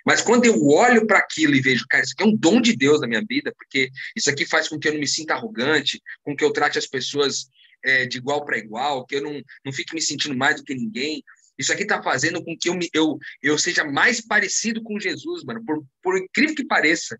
[0.06, 2.76] Mas quando eu olho para aquilo e vejo, cara, isso aqui é um dom de
[2.76, 6.02] Deus na minha vida, porque isso aqui faz com que eu não me sinta arrogante,
[6.22, 7.48] com que eu trate as pessoas
[7.84, 10.74] é, de igual para igual, que eu não, não fique me sentindo mais do que
[10.74, 11.22] ninguém.
[11.58, 15.44] Isso aqui está fazendo com que eu, me, eu, eu seja mais parecido com Jesus,
[15.44, 17.18] mano, por, por incrível que pareça.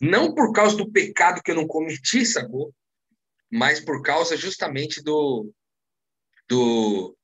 [0.00, 2.74] Não por causa do pecado que eu não cometi, sacou?
[3.50, 5.52] Mas por causa justamente do,
[6.48, 7.16] do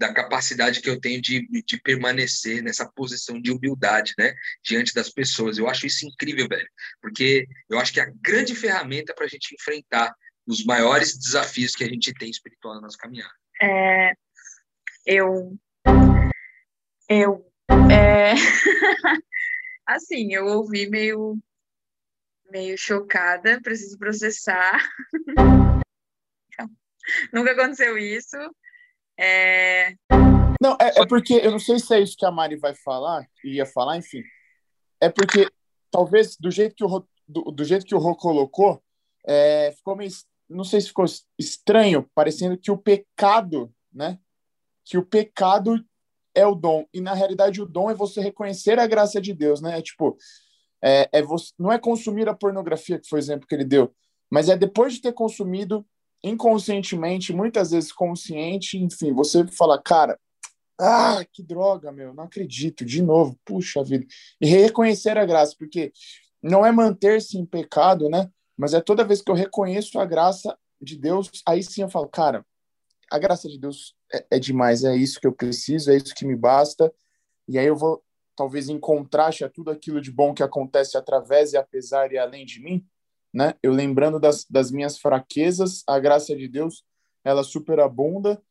[0.00, 5.10] da capacidade que eu tenho de, de permanecer nessa posição de humildade, né, diante das
[5.10, 5.58] pessoas.
[5.58, 6.66] Eu acho isso incrível, velho,
[7.02, 10.14] porque eu acho que é a grande ferramenta para a gente enfrentar
[10.46, 13.34] os maiores desafios que a gente tem espiritual na nossa caminhada.
[13.60, 14.14] É,
[15.04, 15.54] eu,
[17.06, 17.52] eu,
[17.90, 18.32] é,
[19.86, 21.38] assim, eu ouvi meio
[22.50, 24.80] meio chocada, preciso processar.
[27.32, 28.36] Nunca aconteceu isso.
[29.18, 29.94] É...
[30.60, 33.26] Não, é, é, porque eu não sei se é isso que a Mari vai falar,
[33.44, 34.22] ia falar, enfim.
[35.00, 35.48] É porque
[35.90, 36.88] talvez do jeito que o
[37.26, 38.82] do, do jeito que o Rô colocou,
[39.24, 40.10] é, ficou meio,
[40.48, 41.04] não sei se ficou
[41.38, 44.18] estranho, parecendo que o pecado, né?
[44.84, 45.82] Que o pecado
[46.34, 49.60] é o dom e na realidade o dom é você reconhecer a graça de Deus,
[49.60, 49.78] né?
[49.78, 50.16] É tipo,
[50.82, 53.92] é, é você, não é consumir a pornografia, que foi o exemplo que ele deu,
[54.30, 55.84] mas é depois de ter consumido
[56.22, 60.18] inconscientemente, muitas vezes consciente, enfim, você fala, cara,
[60.78, 64.06] ah, que droga, meu, não acredito, de novo, puxa vida.
[64.40, 65.92] E reconhecer a graça, porque
[66.42, 68.30] não é manter-se em pecado, né?
[68.56, 72.08] Mas é toda vez que eu reconheço a graça de Deus, aí sim eu falo,
[72.08, 72.44] cara,
[73.10, 76.24] a graça de Deus é, é demais, é isso que eu preciso, é isso que
[76.24, 76.92] me basta.
[77.48, 78.02] E aí eu vou
[78.40, 82.46] talvez em contraste a tudo aquilo de bom que acontece através e apesar e além
[82.46, 82.82] de mim,
[83.30, 83.52] né?
[83.62, 86.82] Eu lembrando das, das minhas fraquezas, a graça de Deus,
[87.22, 88.42] ela superabunda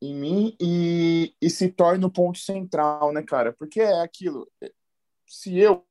[0.00, 3.52] em mim e, e se torna o ponto central, né, cara?
[3.52, 4.50] Porque é aquilo,
[5.26, 5.84] se eu,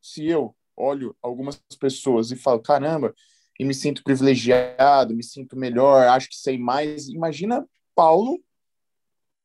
[0.00, 3.14] se eu olho algumas pessoas e falo, caramba,
[3.58, 8.42] e me sinto privilegiado, me sinto melhor, acho que sei mais, imagina Paulo,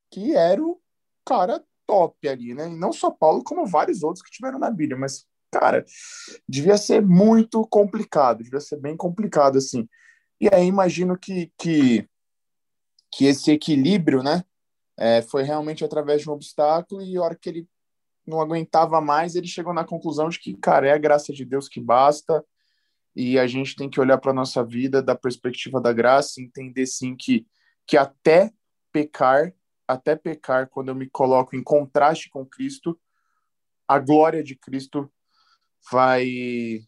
[0.09, 0.79] que era o
[1.25, 2.69] cara top ali, né?
[2.69, 5.85] E não só Paulo, como vários outros que tiveram na Bíblia, mas, cara,
[6.47, 9.87] devia ser muito complicado, devia ser bem complicado, assim.
[10.39, 12.07] E aí imagino que, que,
[13.11, 14.43] que esse equilíbrio, né,
[14.97, 17.67] é, foi realmente através de um obstáculo e a hora que ele
[18.25, 21.69] não aguentava mais, ele chegou na conclusão de que, cara, é a graça de Deus
[21.69, 22.43] que basta
[23.15, 27.15] e a gente tem que olhar para nossa vida da perspectiva da graça entender, sim,
[27.15, 27.45] que,
[27.87, 28.51] que até
[28.91, 29.53] pecar
[29.87, 32.99] até pecar, quando eu me coloco em contraste com Cristo,
[33.87, 35.11] a glória de Cristo
[35.91, 36.81] vai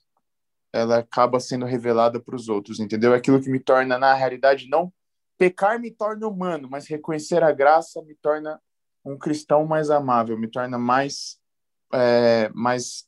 [0.73, 3.13] ela acaba sendo revelada para os outros, entendeu?
[3.13, 4.91] Aquilo que me torna na realidade não
[5.37, 8.59] pecar me torna humano, mas reconhecer a graça me torna
[9.05, 11.39] um cristão mais amável, me torna mais
[11.93, 13.07] é, mais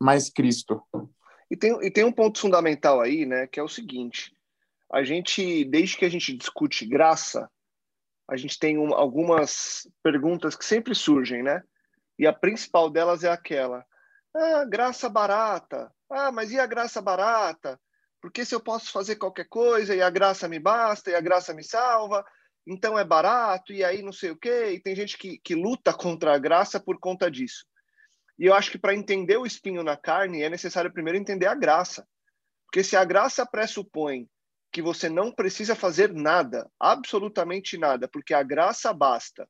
[0.00, 0.82] mais Cristo.
[1.50, 4.34] E tem, e tem um ponto fundamental aí, né, que é o seguinte:
[4.90, 7.50] a gente, desde que a gente discute graça,
[8.28, 11.62] a gente tem um, algumas perguntas que sempre surgem, né?
[12.18, 13.84] E a principal delas é aquela:
[14.34, 15.92] ah, graça barata.
[16.10, 17.78] Ah, mas e a graça barata?
[18.20, 21.52] Porque se eu posso fazer qualquer coisa e a graça me basta e a graça
[21.52, 22.24] me salva,
[22.66, 24.72] então é barato e aí não sei o quê.
[24.72, 27.66] E tem gente que, que luta contra a graça por conta disso.
[28.38, 31.54] E eu acho que para entender o espinho na carne é necessário primeiro entender a
[31.54, 32.06] graça.
[32.66, 34.28] Porque se a graça pressupõe
[34.74, 39.48] que você não precisa fazer nada, absolutamente nada, porque a graça basta.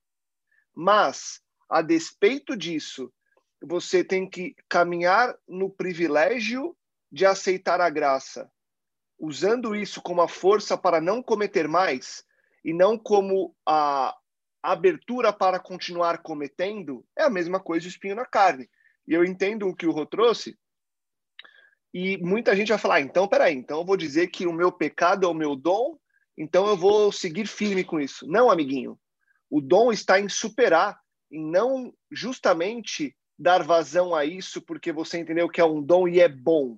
[0.77, 3.11] Mas, a despeito disso,
[3.59, 6.77] você tem que caminhar no privilégio
[7.11, 8.53] de aceitar a graça,
[9.19, 12.23] usando isso como a força para não cometer mais
[12.63, 14.15] e não como a
[14.63, 18.69] abertura para continuar cometendo, é a mesma coisa o espinho na carne.
[19.09, 20.55] E eu entendo o que o Rô trouxe,
[21.95, 24.73] e muita gente vai falar, ah, então, peraí, então eu vou dizer que o meu
[24.73, 25.97] pecado é o meu dom,
[26.37, 28.27] então eu vou seguir firme com isso.
[28.27, 28.99] Não, amiguinho.
[29.49, 30.99] O dom está em superar,
[31.31, 36.21] em não justamente dar vazão a isso porque você entendeu que é um dom e
[36.21, 36.77] é bom.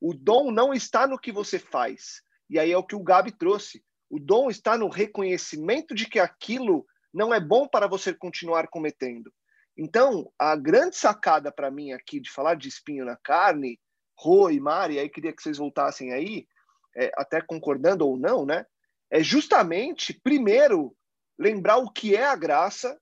[0.00, 2.22] O dom não está no que você faz.
[2.48, 3.84] E aí é o que o Gabi trouxe.
[4.08, 9.30] O dom está no reconhecimento de que aquilo não é bom para você continuar cometendo.
[9.76, 13.78] Então, a grande sacada para mim aqui de falar de espinho na carne
[14.18, 16.46] Rô e Mari, aí queria que vocês voltassem aí,
[16.96, 18.66] é, até concordando ou não, né?
[19.10, 20.94] É justamente, primeiro,
[21.38, 23.00] lembrar o que é a graça,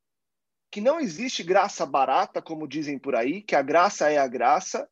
[0.70, 4.88] que não existe graça barata, como dizem por aí, que a graça é a graça,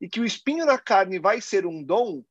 [0.00, 2.22] e que o espinho na carne vai ser um dom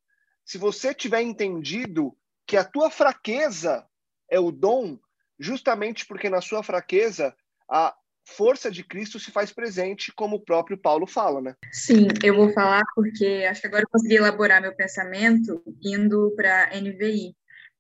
[0.46, 3.88] se você tiver entendido que a tua fraqueza
[4.30, 5.00] é o dom,
[5.40, 7.36] justamente porque na sua fraqueza
[7.70, 7.96] a,
[8.32, 11.56] força de Cristo se faz presente, como o próprio Paulo fala, né?
[11.72, 16.72] Sim, eu vou falar porque acho que agora eu consegui elaborar meu pensamento indo para
[16.76, 17.36] NVI.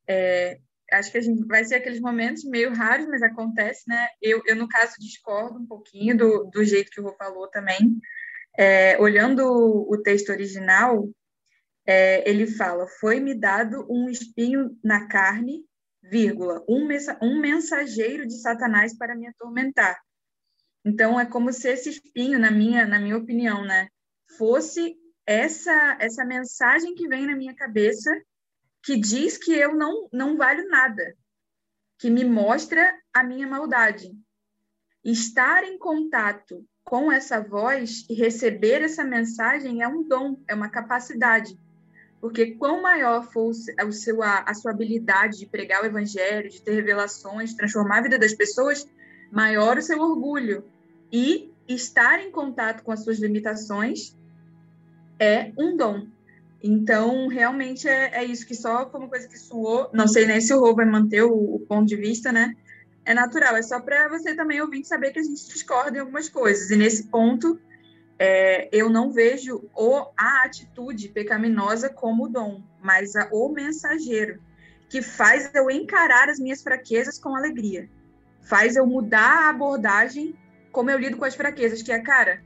[0.07, 0.59] É,
[0.91, 4.07] acho que a gente vai ser aqueles momentos meio raros, mas acontece, né?
[4.21, 7.79] Eu, eu no caso, discordo um pouquinho do, do jeito que o Rô falou também.
[8.57, 11.09] É, olhando o texto original,
[11.85, 15.63] é, ele fala: Foi-me dado um espinho na carne,
[16.03, 16.87] vírgula, um,
[17.21, 19.97] um mensageiro de Satanás para me atormentar.
[20.83, 23.87] Então é como se esse espinho, na minha, na minha opinião, né,
[24.37, 28.09] fosse essa essa mensagem que vem na minha cabeça
[28.83, 31.15] que diz que eu não não valho nada,
[31.99, 34.11] que me mostra a minha maldade.
[35.03, 40.69] Estar em contato com essa voz e receber essa mensagem é um dom, é uma
[40.69, 41.57] capacidade.
[42.19, 46.61] Porque quão maior for o seu, a, a sua habilidade de pregar o evangelho, de
[46.61, 48.87] ter revelações, transformar a vida das pessoas,
[49.31, 50.63] maior o seu orgulho.
[51.11, 54.15] E estar em contato com as suas limitações
[55.19, 56.07] é um dom.
[56.63, 59.89] Então, realmente é, é isso que só foi uma coisa que suou.
[59.93, 62.55] Não sei nem se o Rô vai manter o, o ponto de vista, né?
[63.03, 66.29] É natural, é só para você também ouvir saber que a gente discorda em algumas
[66.29, 66.69] coisas.
[66.69, 67.59] E nesse ponto,
[68.19, 74.39] é, eu não vejo o, a atitude pecaminosa como dom, mas a, o mensageiro,
[74.87, 77.89] que faz eu encarar as minhas fraquezas com alegria
[78.41, 80.35] faz eu mudar a abordagem
[80.71, 82.41] como eu lido com as fraquezas, que é, cara,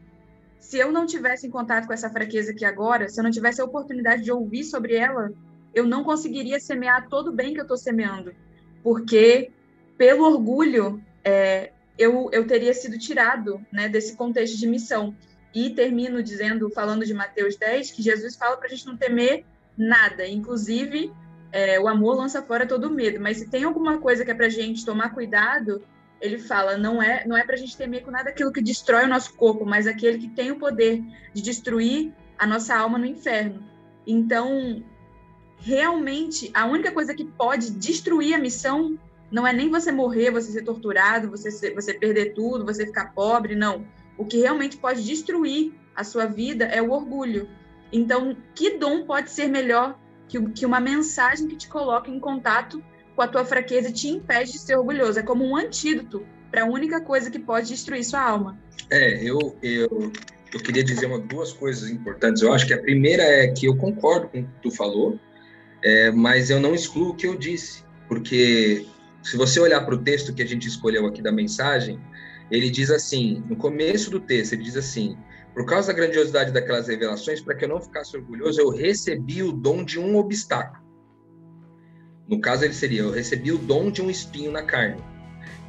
[0.59, 3.61] se eu não tivesse em contato com essa fraqueza aqui agora, se eu não tivesse
[3.61, 5.31] a oportunidade de ouvir sobre ela,
[5.73, 8.33] eu não conseguiria semear todo o bem que eu estou semeando,
[8.81, 9.51] porque
[9.97, 15.15] pelo orgulho é, eu, eu teria sido tirado né, desse contexto de missão.
[15.53, 19.45] E termino dizendo, falando de Mateus 10, que Jesus fala para a gente não temer
[19.77, 21.13] nada, inclusive
[21.55, 24.47] é, o amor lança fora todo medo, mas se tem alguma coisa que é para
[24.47, 25.81] a gente tomar cuidado,
[26.19, 29.05] ele fala, não é, não é para a gente temer com nada aquilo que destrói
[29.05, 31.01] o nosso corpo, mas aquele que tem o poder
[31.33, 33.63] de destruir a nossa alma no inferno.
[34.05, 34.83] Então,
[35.57, 38.99] realmente, a única coisa que pode destruir a missão
[39.31, 43.13] não é nem você morrer, você ser torturado, você, ser, você perder tudo, você ficar
[43.13, 43.87] pobre, não.
[44.17, 47.47] O que realmente pode destruir a sua vida é o orgulho.
[47.93, 49.97] Então, que dom pode ser melhor
[50.27, 52.83] que, que uma mensagem que te coloca em contato
[53.15, 55.19] com a tua fraqueza te impede de ser orgulhoso.
[55.19, 58.57] É como um antídoto para a única coisa que pode destruir sua alma.
[58.89, 60.11] É, eu, eu,
[60.53, 62.41] eu queria dizer uma, duas coisas importantes.
[62.41, 65.19] Eu acho que a primeira é que eu concordo com o que tu falou,
[65.83, 68.85] é, mas eu não excluo o que eu disse, porque
[69.25, 71.99] Se você olhar para o texto que a gente escolheu aqui da mensagem,
[72.51, 75.17] ele diz assim, no começo do texto, ele diz assim:
[75.55, 79.53] por causa da grandiosidade daquelas revelações, para que eu não ficasse orgulhoso, eu recebi o
[79.53, 80.83] dom de um obstáculo.
[82.27, 85.01] No caso, ele seria: eu recebi o dom de um espinho na carne,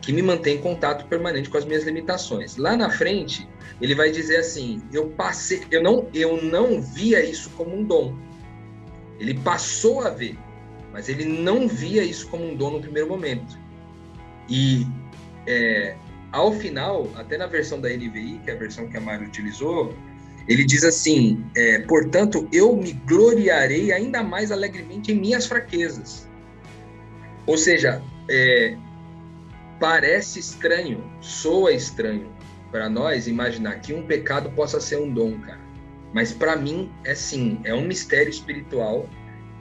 [0.03, 2.57] que me mantém em contato permanente com as minhas limitações.
[2.57, 3.49] Lá na frente,
[3.81, 8.19] ele vai dizer assim: eu passei, eu não, eu não via isso como um dom.
[9.21, 10.37] Ele passou a ver,
[10.93, 13.57] mas ele não via isso como um dom no primeiro momento.
[14.49, 14.85] E
[15.47, 15.97] é,
[16.37, 19.95] ao final, até na versão da NVI, que é a versão que a Mário utilizou,
[20.47, 26.29] ele diz assim: é, portanto, eu me gloriarei ainda mais alegremente em minhas fraquezas.
[27.47, 28.77] Ou seja, é,
[29.81, 32.31] parece estranho, soa estranho
[32.71, 35.65] para nós imaginar que um pecado possa ser um dom, cara.
[36.13, 39.09] Mas para mim é sim, é um mistério espiritual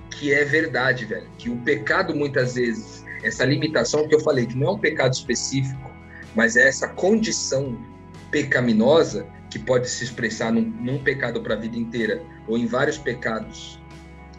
[0.09, 1.27] que é verdade, velho.
[1.37, 5.13] Que o pecado muitas vezes, essa limitação que eu falei, que não é um pecado
[5.13, 5.94] específico,
[6.35, 7.77] mas é essa condição
[8.29, 12.97] pecaminosa que pode se expressar num, num pecado para a vida inteira ou em vários
[12.97, 13.79] pecados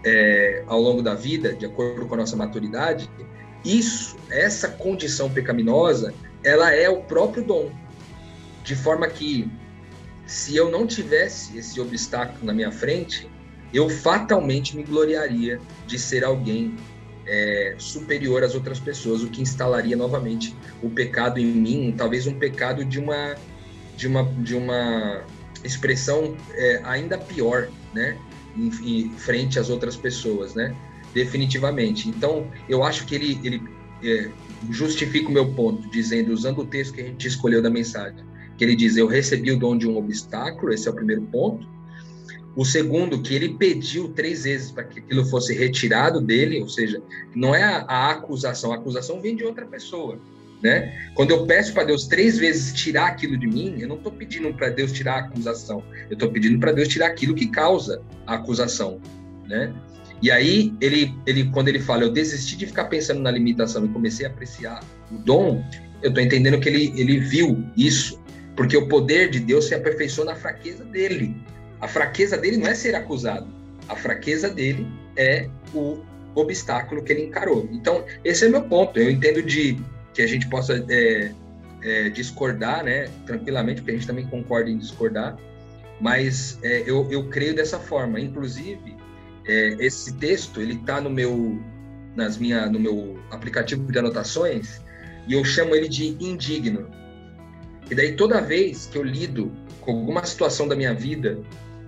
[0.04, 3.10] é, ao longo da vida, de acordo com a nossa maturidade,
[3.64, 7.72] isso, essa condição pecaminosa, ela é o próprio dom.
[8.62, 9.50] De forma que,
[10.26, 13.28] se eu não tivesse esse obstáculo na minha frente,
[13.72, 16.76] eu fatalmente me gloriaria de ser alguém
[17.26, 22.34] é, superior às outras pessoas, o que instalaria novamente o pecado em mim, talvez um
[22.34, 23.34] pecado de uma
[23.96, 25.22] de uma de uma
[25.64, 28.16] expressão é, ainda pior, né,
[28.56, 30.74] em, em, frente às outras pessoas, né,
[31.12, 32.08] definitivamente.
[32.08, 33.62] Então, eu acho que ele ele
[34.02, 34.30] é,
[34.70, 38.24] justifica o meu ponto, dizendo usando o texto que a gente escolheu da mensagem,
[38.56, 41.75] que ele diz: eu recebi o dom de um obstáculo, esse é o primeiro ponto.
[42.56, 47.02] O segundo, que ele pediu três vezes para que aquilo fosse retirado dele, ou seja,
[47.34, 50.18] não é a, a acusação, a acusação vem de outra pessoa.
[50.62, 51.10] Né?
[51.14, 54.52] Quando eu peço para Deus três vezes tirar aquilo de mim, eu não estou pedindo
[54.54, 58.36] para Deus tirar a acusação, eu estou pedindo para Deus tirar aquilo que causa a
[58.36, 59.00] acusação.
[59.46, 59.70] Né?
[60.22, 63.88] E aí, ele, ele, quando ele fala, eu desisti de ficar pensando na limitação e
[63.88, 64.82] comecei a apreciar
[65.12, 65.62] o dom,
[66.02, 68.18] eu estou entendendo que ele, ele viu isso,
[68.56, 71.36] porque o poder de Deus se aperfeiçoa na fraqueza dele.
[71.80, 73.46] A fraqueza dele não é ser acusado.
[73.88, 76.00] A fraqueza dele é o
[76.34, 77.68] obstáculo que ele encarou.
[77.72, 78.98] Então, esse é meu ponto.
[78.98, 79.78] Eu entendo de
[80.12, 81.32] que a gente possa é,
[81.82, 85.36] é, discordar, né, tranquilamente, porque a gente também concorda em discordar,
[86.00, 88.20] mas é, eu, eu creio dessa forma.
[88.20, 88.96] Inclusive,
[89.46, 91.60] é, esse texto ele está no meu
[92.14, 94.80] nas minha no meu aplicativo de anotações
[95.28, 96.88] e eu chamo ele de indigno.
[97.90, 101.38] E daí toda vez que eu lido com alguma situação da minha vida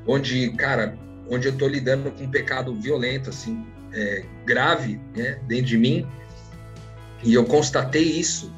[0.09, 0.99] onde, cara,
[1.31, 6.07] onde eu estou lidando com um pecado violento, assim, é, grave, né, dentro de mim,
[7.23, 8.53] e eu constatei isso,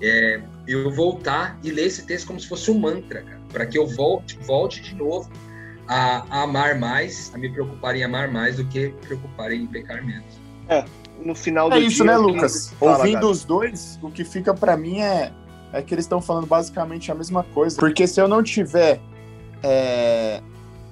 [0.00, 3.86] é, eu voltar e ler esse texto como se fosse um mantra, para que eu
[3.86, 5.28] volte, volte de novo
[5.88, 10.04] a, a, amar mais, a me preocupar em amar mais do que preocupar em pecar
[10.04, 10.40] menos.
[10.68, 10.84] É,
[11.24, 12.70] no final do é isso, dia, né, Lucas?
[12.70, 12.84] Que...
[12.84, 15.32] Ouvindo Fala, os dois, o que fica para mim é,
[15.72, 17.76] é que eles estão falando basicamente a mesma coisa.
[17.76, 19.00] Porque se eu não tiver
[19.62, 20.40] é,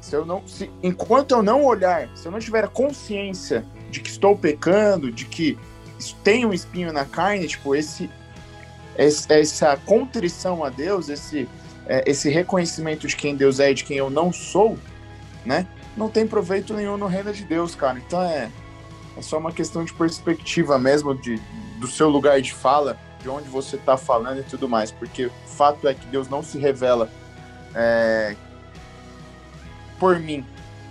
[0.01, 4.09] se eu não, se, enquanto eu não olhar, se eu não tiver consciência de que
[4.09, 5.59] estou pecando, de que
[6.25, 8.11] tem um espinho na carne, tipo, esse,
[8.97, 11.49] esse essa contrição a Deus, esse,
[11.87, 14.79] é, esse reconhecimento de quem Deus é e de quem eu não sou,
[15.45, 15.67] né?
[15.97, 17.99] Não tem proveito nenhum no reino de Deus, cara.
[17.99, 18.51] Então é,
[19.17, 21.39] é só uma questão de perspectiva mesmo, de,
[21.79, 24.91] do seu lugar de fala, de onde você está falando e tudo mais.
[24.91, 27.11] Porque o fato é que Deus não se revela
[27.75, 28.35] é,
[30.01, 30.45] por mim,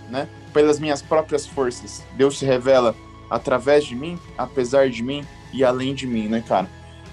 [0.10, 0.30] né?
[0.54, 2.04] Pelas minhas próprias forças.
[2.16, 2.96] Deus se revela
[3.30, 6.70] através de mim, apesar de mim e além de mim, né, cara?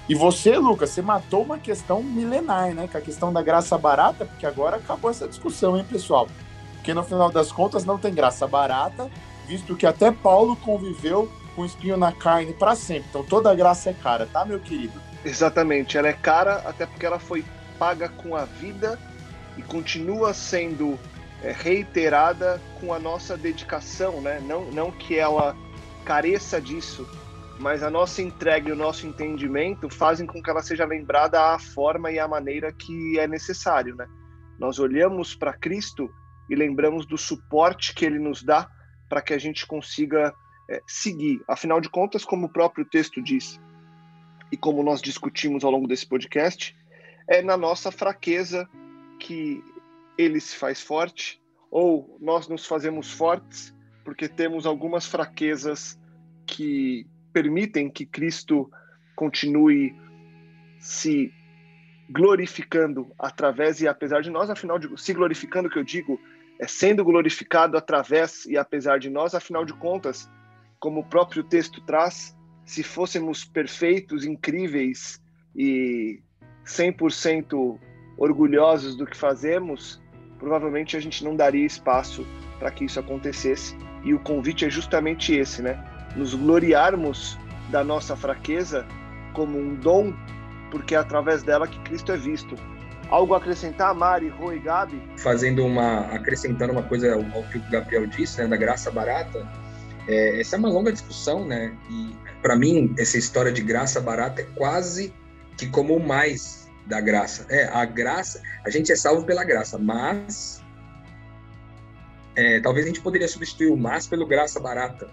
[0.08, 2.86] E você, Lucas, você matou uma questão milenar, né?
[2.86, 6.28] Que a questão da graça barata, porque agora acabou essa discussão, hein, pessoal?
[6.74, 9.10] Porque no final das contas não tem graça barata,
[9.48, 13.08] visto que até Paulo conviveu com espinho na carne para sempre.
[13.08, 15.00] Então toda graça é cara, tá, meu querido?
[15.24, 17.44] Exatamente, ela é cara até porque ela foi
[17.78, 18.98] paga com a vida
[19.56, 20.98] e continua sendo
[21.52, 24.40] reiterada com a nossa dedicação, né?
[24.40, 25.56] Não, não que ela
[26.04, 27.06] careça disso,
[27.58, 31.58] mas a nossa entrega e o nosso entendimento fazem com que ela seja lembrada à
[31.58, 34.06] forma e à maneira que é necessário, né?
[34.58, 36.08] Nós olhamos para Cristo
[36.48, 38.70] e lembramos do suporte que ele nos dá
[39.08, 40.34] para que a gente consiga
[40.70, 41.42] é, seguir.
[41.48, 43.60] Afinal de contas, como o próprio texto diz,
[44.50, 46.76] e como nós discutimos ao longo desse podcast,
[47.28, 48.68] é na nossa fraqueza
[49.18, 49.62] que
[50.16, 51.40] ele se faz forte,
[51.70, 53.74] ou nós nos fazemos fortes
[54.06, 55.98] porque temos algumas fraquezas
[56.46, 58.70] que permitem que Cristo
[59.16, 59.92] continue
[60.78, 61.32] se
[62.08, 66.20] glorificando através e apesar de nós, afinal de se glorificando, que eu digo,
[66.60, 70.30] é sendo glorificado através e apesar de nós, afinal de contas,
[70.78, 75.20] como o próprio texto traz, se fôssemos perfeitos, incríveis
[75.54, 76.22] e
[76.64, 77.78] 100%
[78.16, 80.00] orgulhosos do que fazemos,
[80.38, 82.26] provavelmente a gente não daria espaço
[82.58, 83.76] para que isso acontecesse.
[84.04, 85.82] E o convite é justamente esse, né?
[86.14, 87.38] Nos gloriarmos
[87.70, 88.86] da nossa fraqueza
[89.32, 90.14] como um dom,
[90.70, 92.54] porque é através dela que Cristo é visto.
[93.08, 95.00] Algo a acrescentar, Mari, Rô e Gabi?
[95.16, 99.46] Fazendo uma, acrescentando uma coisa ao que o Gabriel disse, né, da graça barata,
[100.08, 101.72] é, essa é uma longa discussão, né?
[101.90, 102.10] E
[102.42, 105.12] para mim essa história de graça barata é quase
[105.56, 107.46] que como o mais da graça.
[107.48, 110.62] É, a graça, a gente é salvo pela graça, mas
[112.34, 115.08] é, talvez a gente poderia substituir o mas pelo graça barata.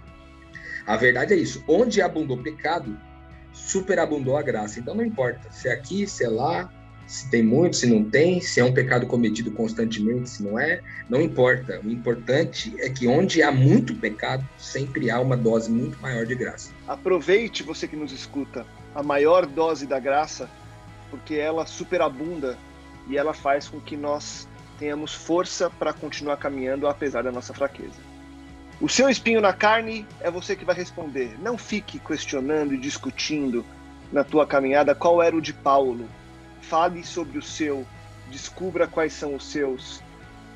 [0.85, 1.63] A verdade é isso.
[1.67, 2.97] Onde abundou pecado,
[3.53, 4.79] superabundou a graça.
[4.79, 6.69] Então não importa se é aqui, se é lá,
[7.07, 10.81] se tem muito, se não tem, se é um pecado cometido constantemente, se não é,
[11.09, 11.79] não importa.
[11.83, 16.35] O importante é que onde há muito pecado, sempre há uma dose muito maior de
[16.35, 16.71] graça.
[16.87, 20.49] Aproveite você que nos escuta a maior dose da graça,
[21.13, 22.57] porque ela superabunda
[23.07, 24.47] e ela faz com que nós
[24.79, 28.01] tenhamos força para continuar caminhando apesar da nossa fraqueza.
[28.81, 31.37] O seu espinho na carne é você que vai responder.
[31.39, 33.63] Não fique questionando e discutindo
[34.11, 36.09] na tua caminhada qual era o de Paulo.
[36.61, 37.85] Fale sobre o seu,
[38.31, 40.01] descubra quais são os seus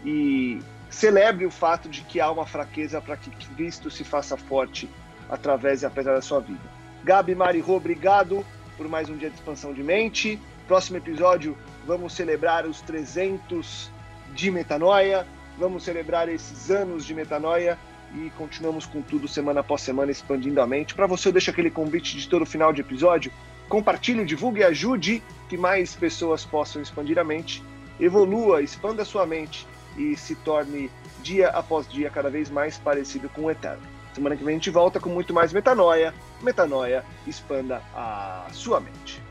[0.03, 4.89] e celebre o fato de que há uma fraqueza para que Cristo se faça forte
[5.29, 6.67] através e apesar da sua vida.
[7.03, 8.43] Gabi Marirô, obrigado
[8.77, 10.39] por mais um dia de expansão de mente.
[10.67, 13.91] Próximo episódio, vamos celebrar os 300
[14.33, 15.25] de metanoia,
[15.57, 17.77] vamos celebrar esses anos de metanoia
[18.13, 20.93] e continuamos com tudo semana após semana expandindo a mente.
[20.93, 23.31] Para você, eu deixo aquele convite de todo final de episódio.
[23.67, 27.63] Compartilhe, divulgue e ajude que mais pessoas possam expandir a mente.
[27.99, 29.67] Evolua, expanda sua mente
[29.97, 30.89] e se torne
[31.21, 33.96] dia após dia cada vez mais parecido com o Eterno.
[34.17, 36.11] Semana que vem a gente volta com muito mais metanoia.
[36.41, 39.21] Metanoia, expanda a sua mente.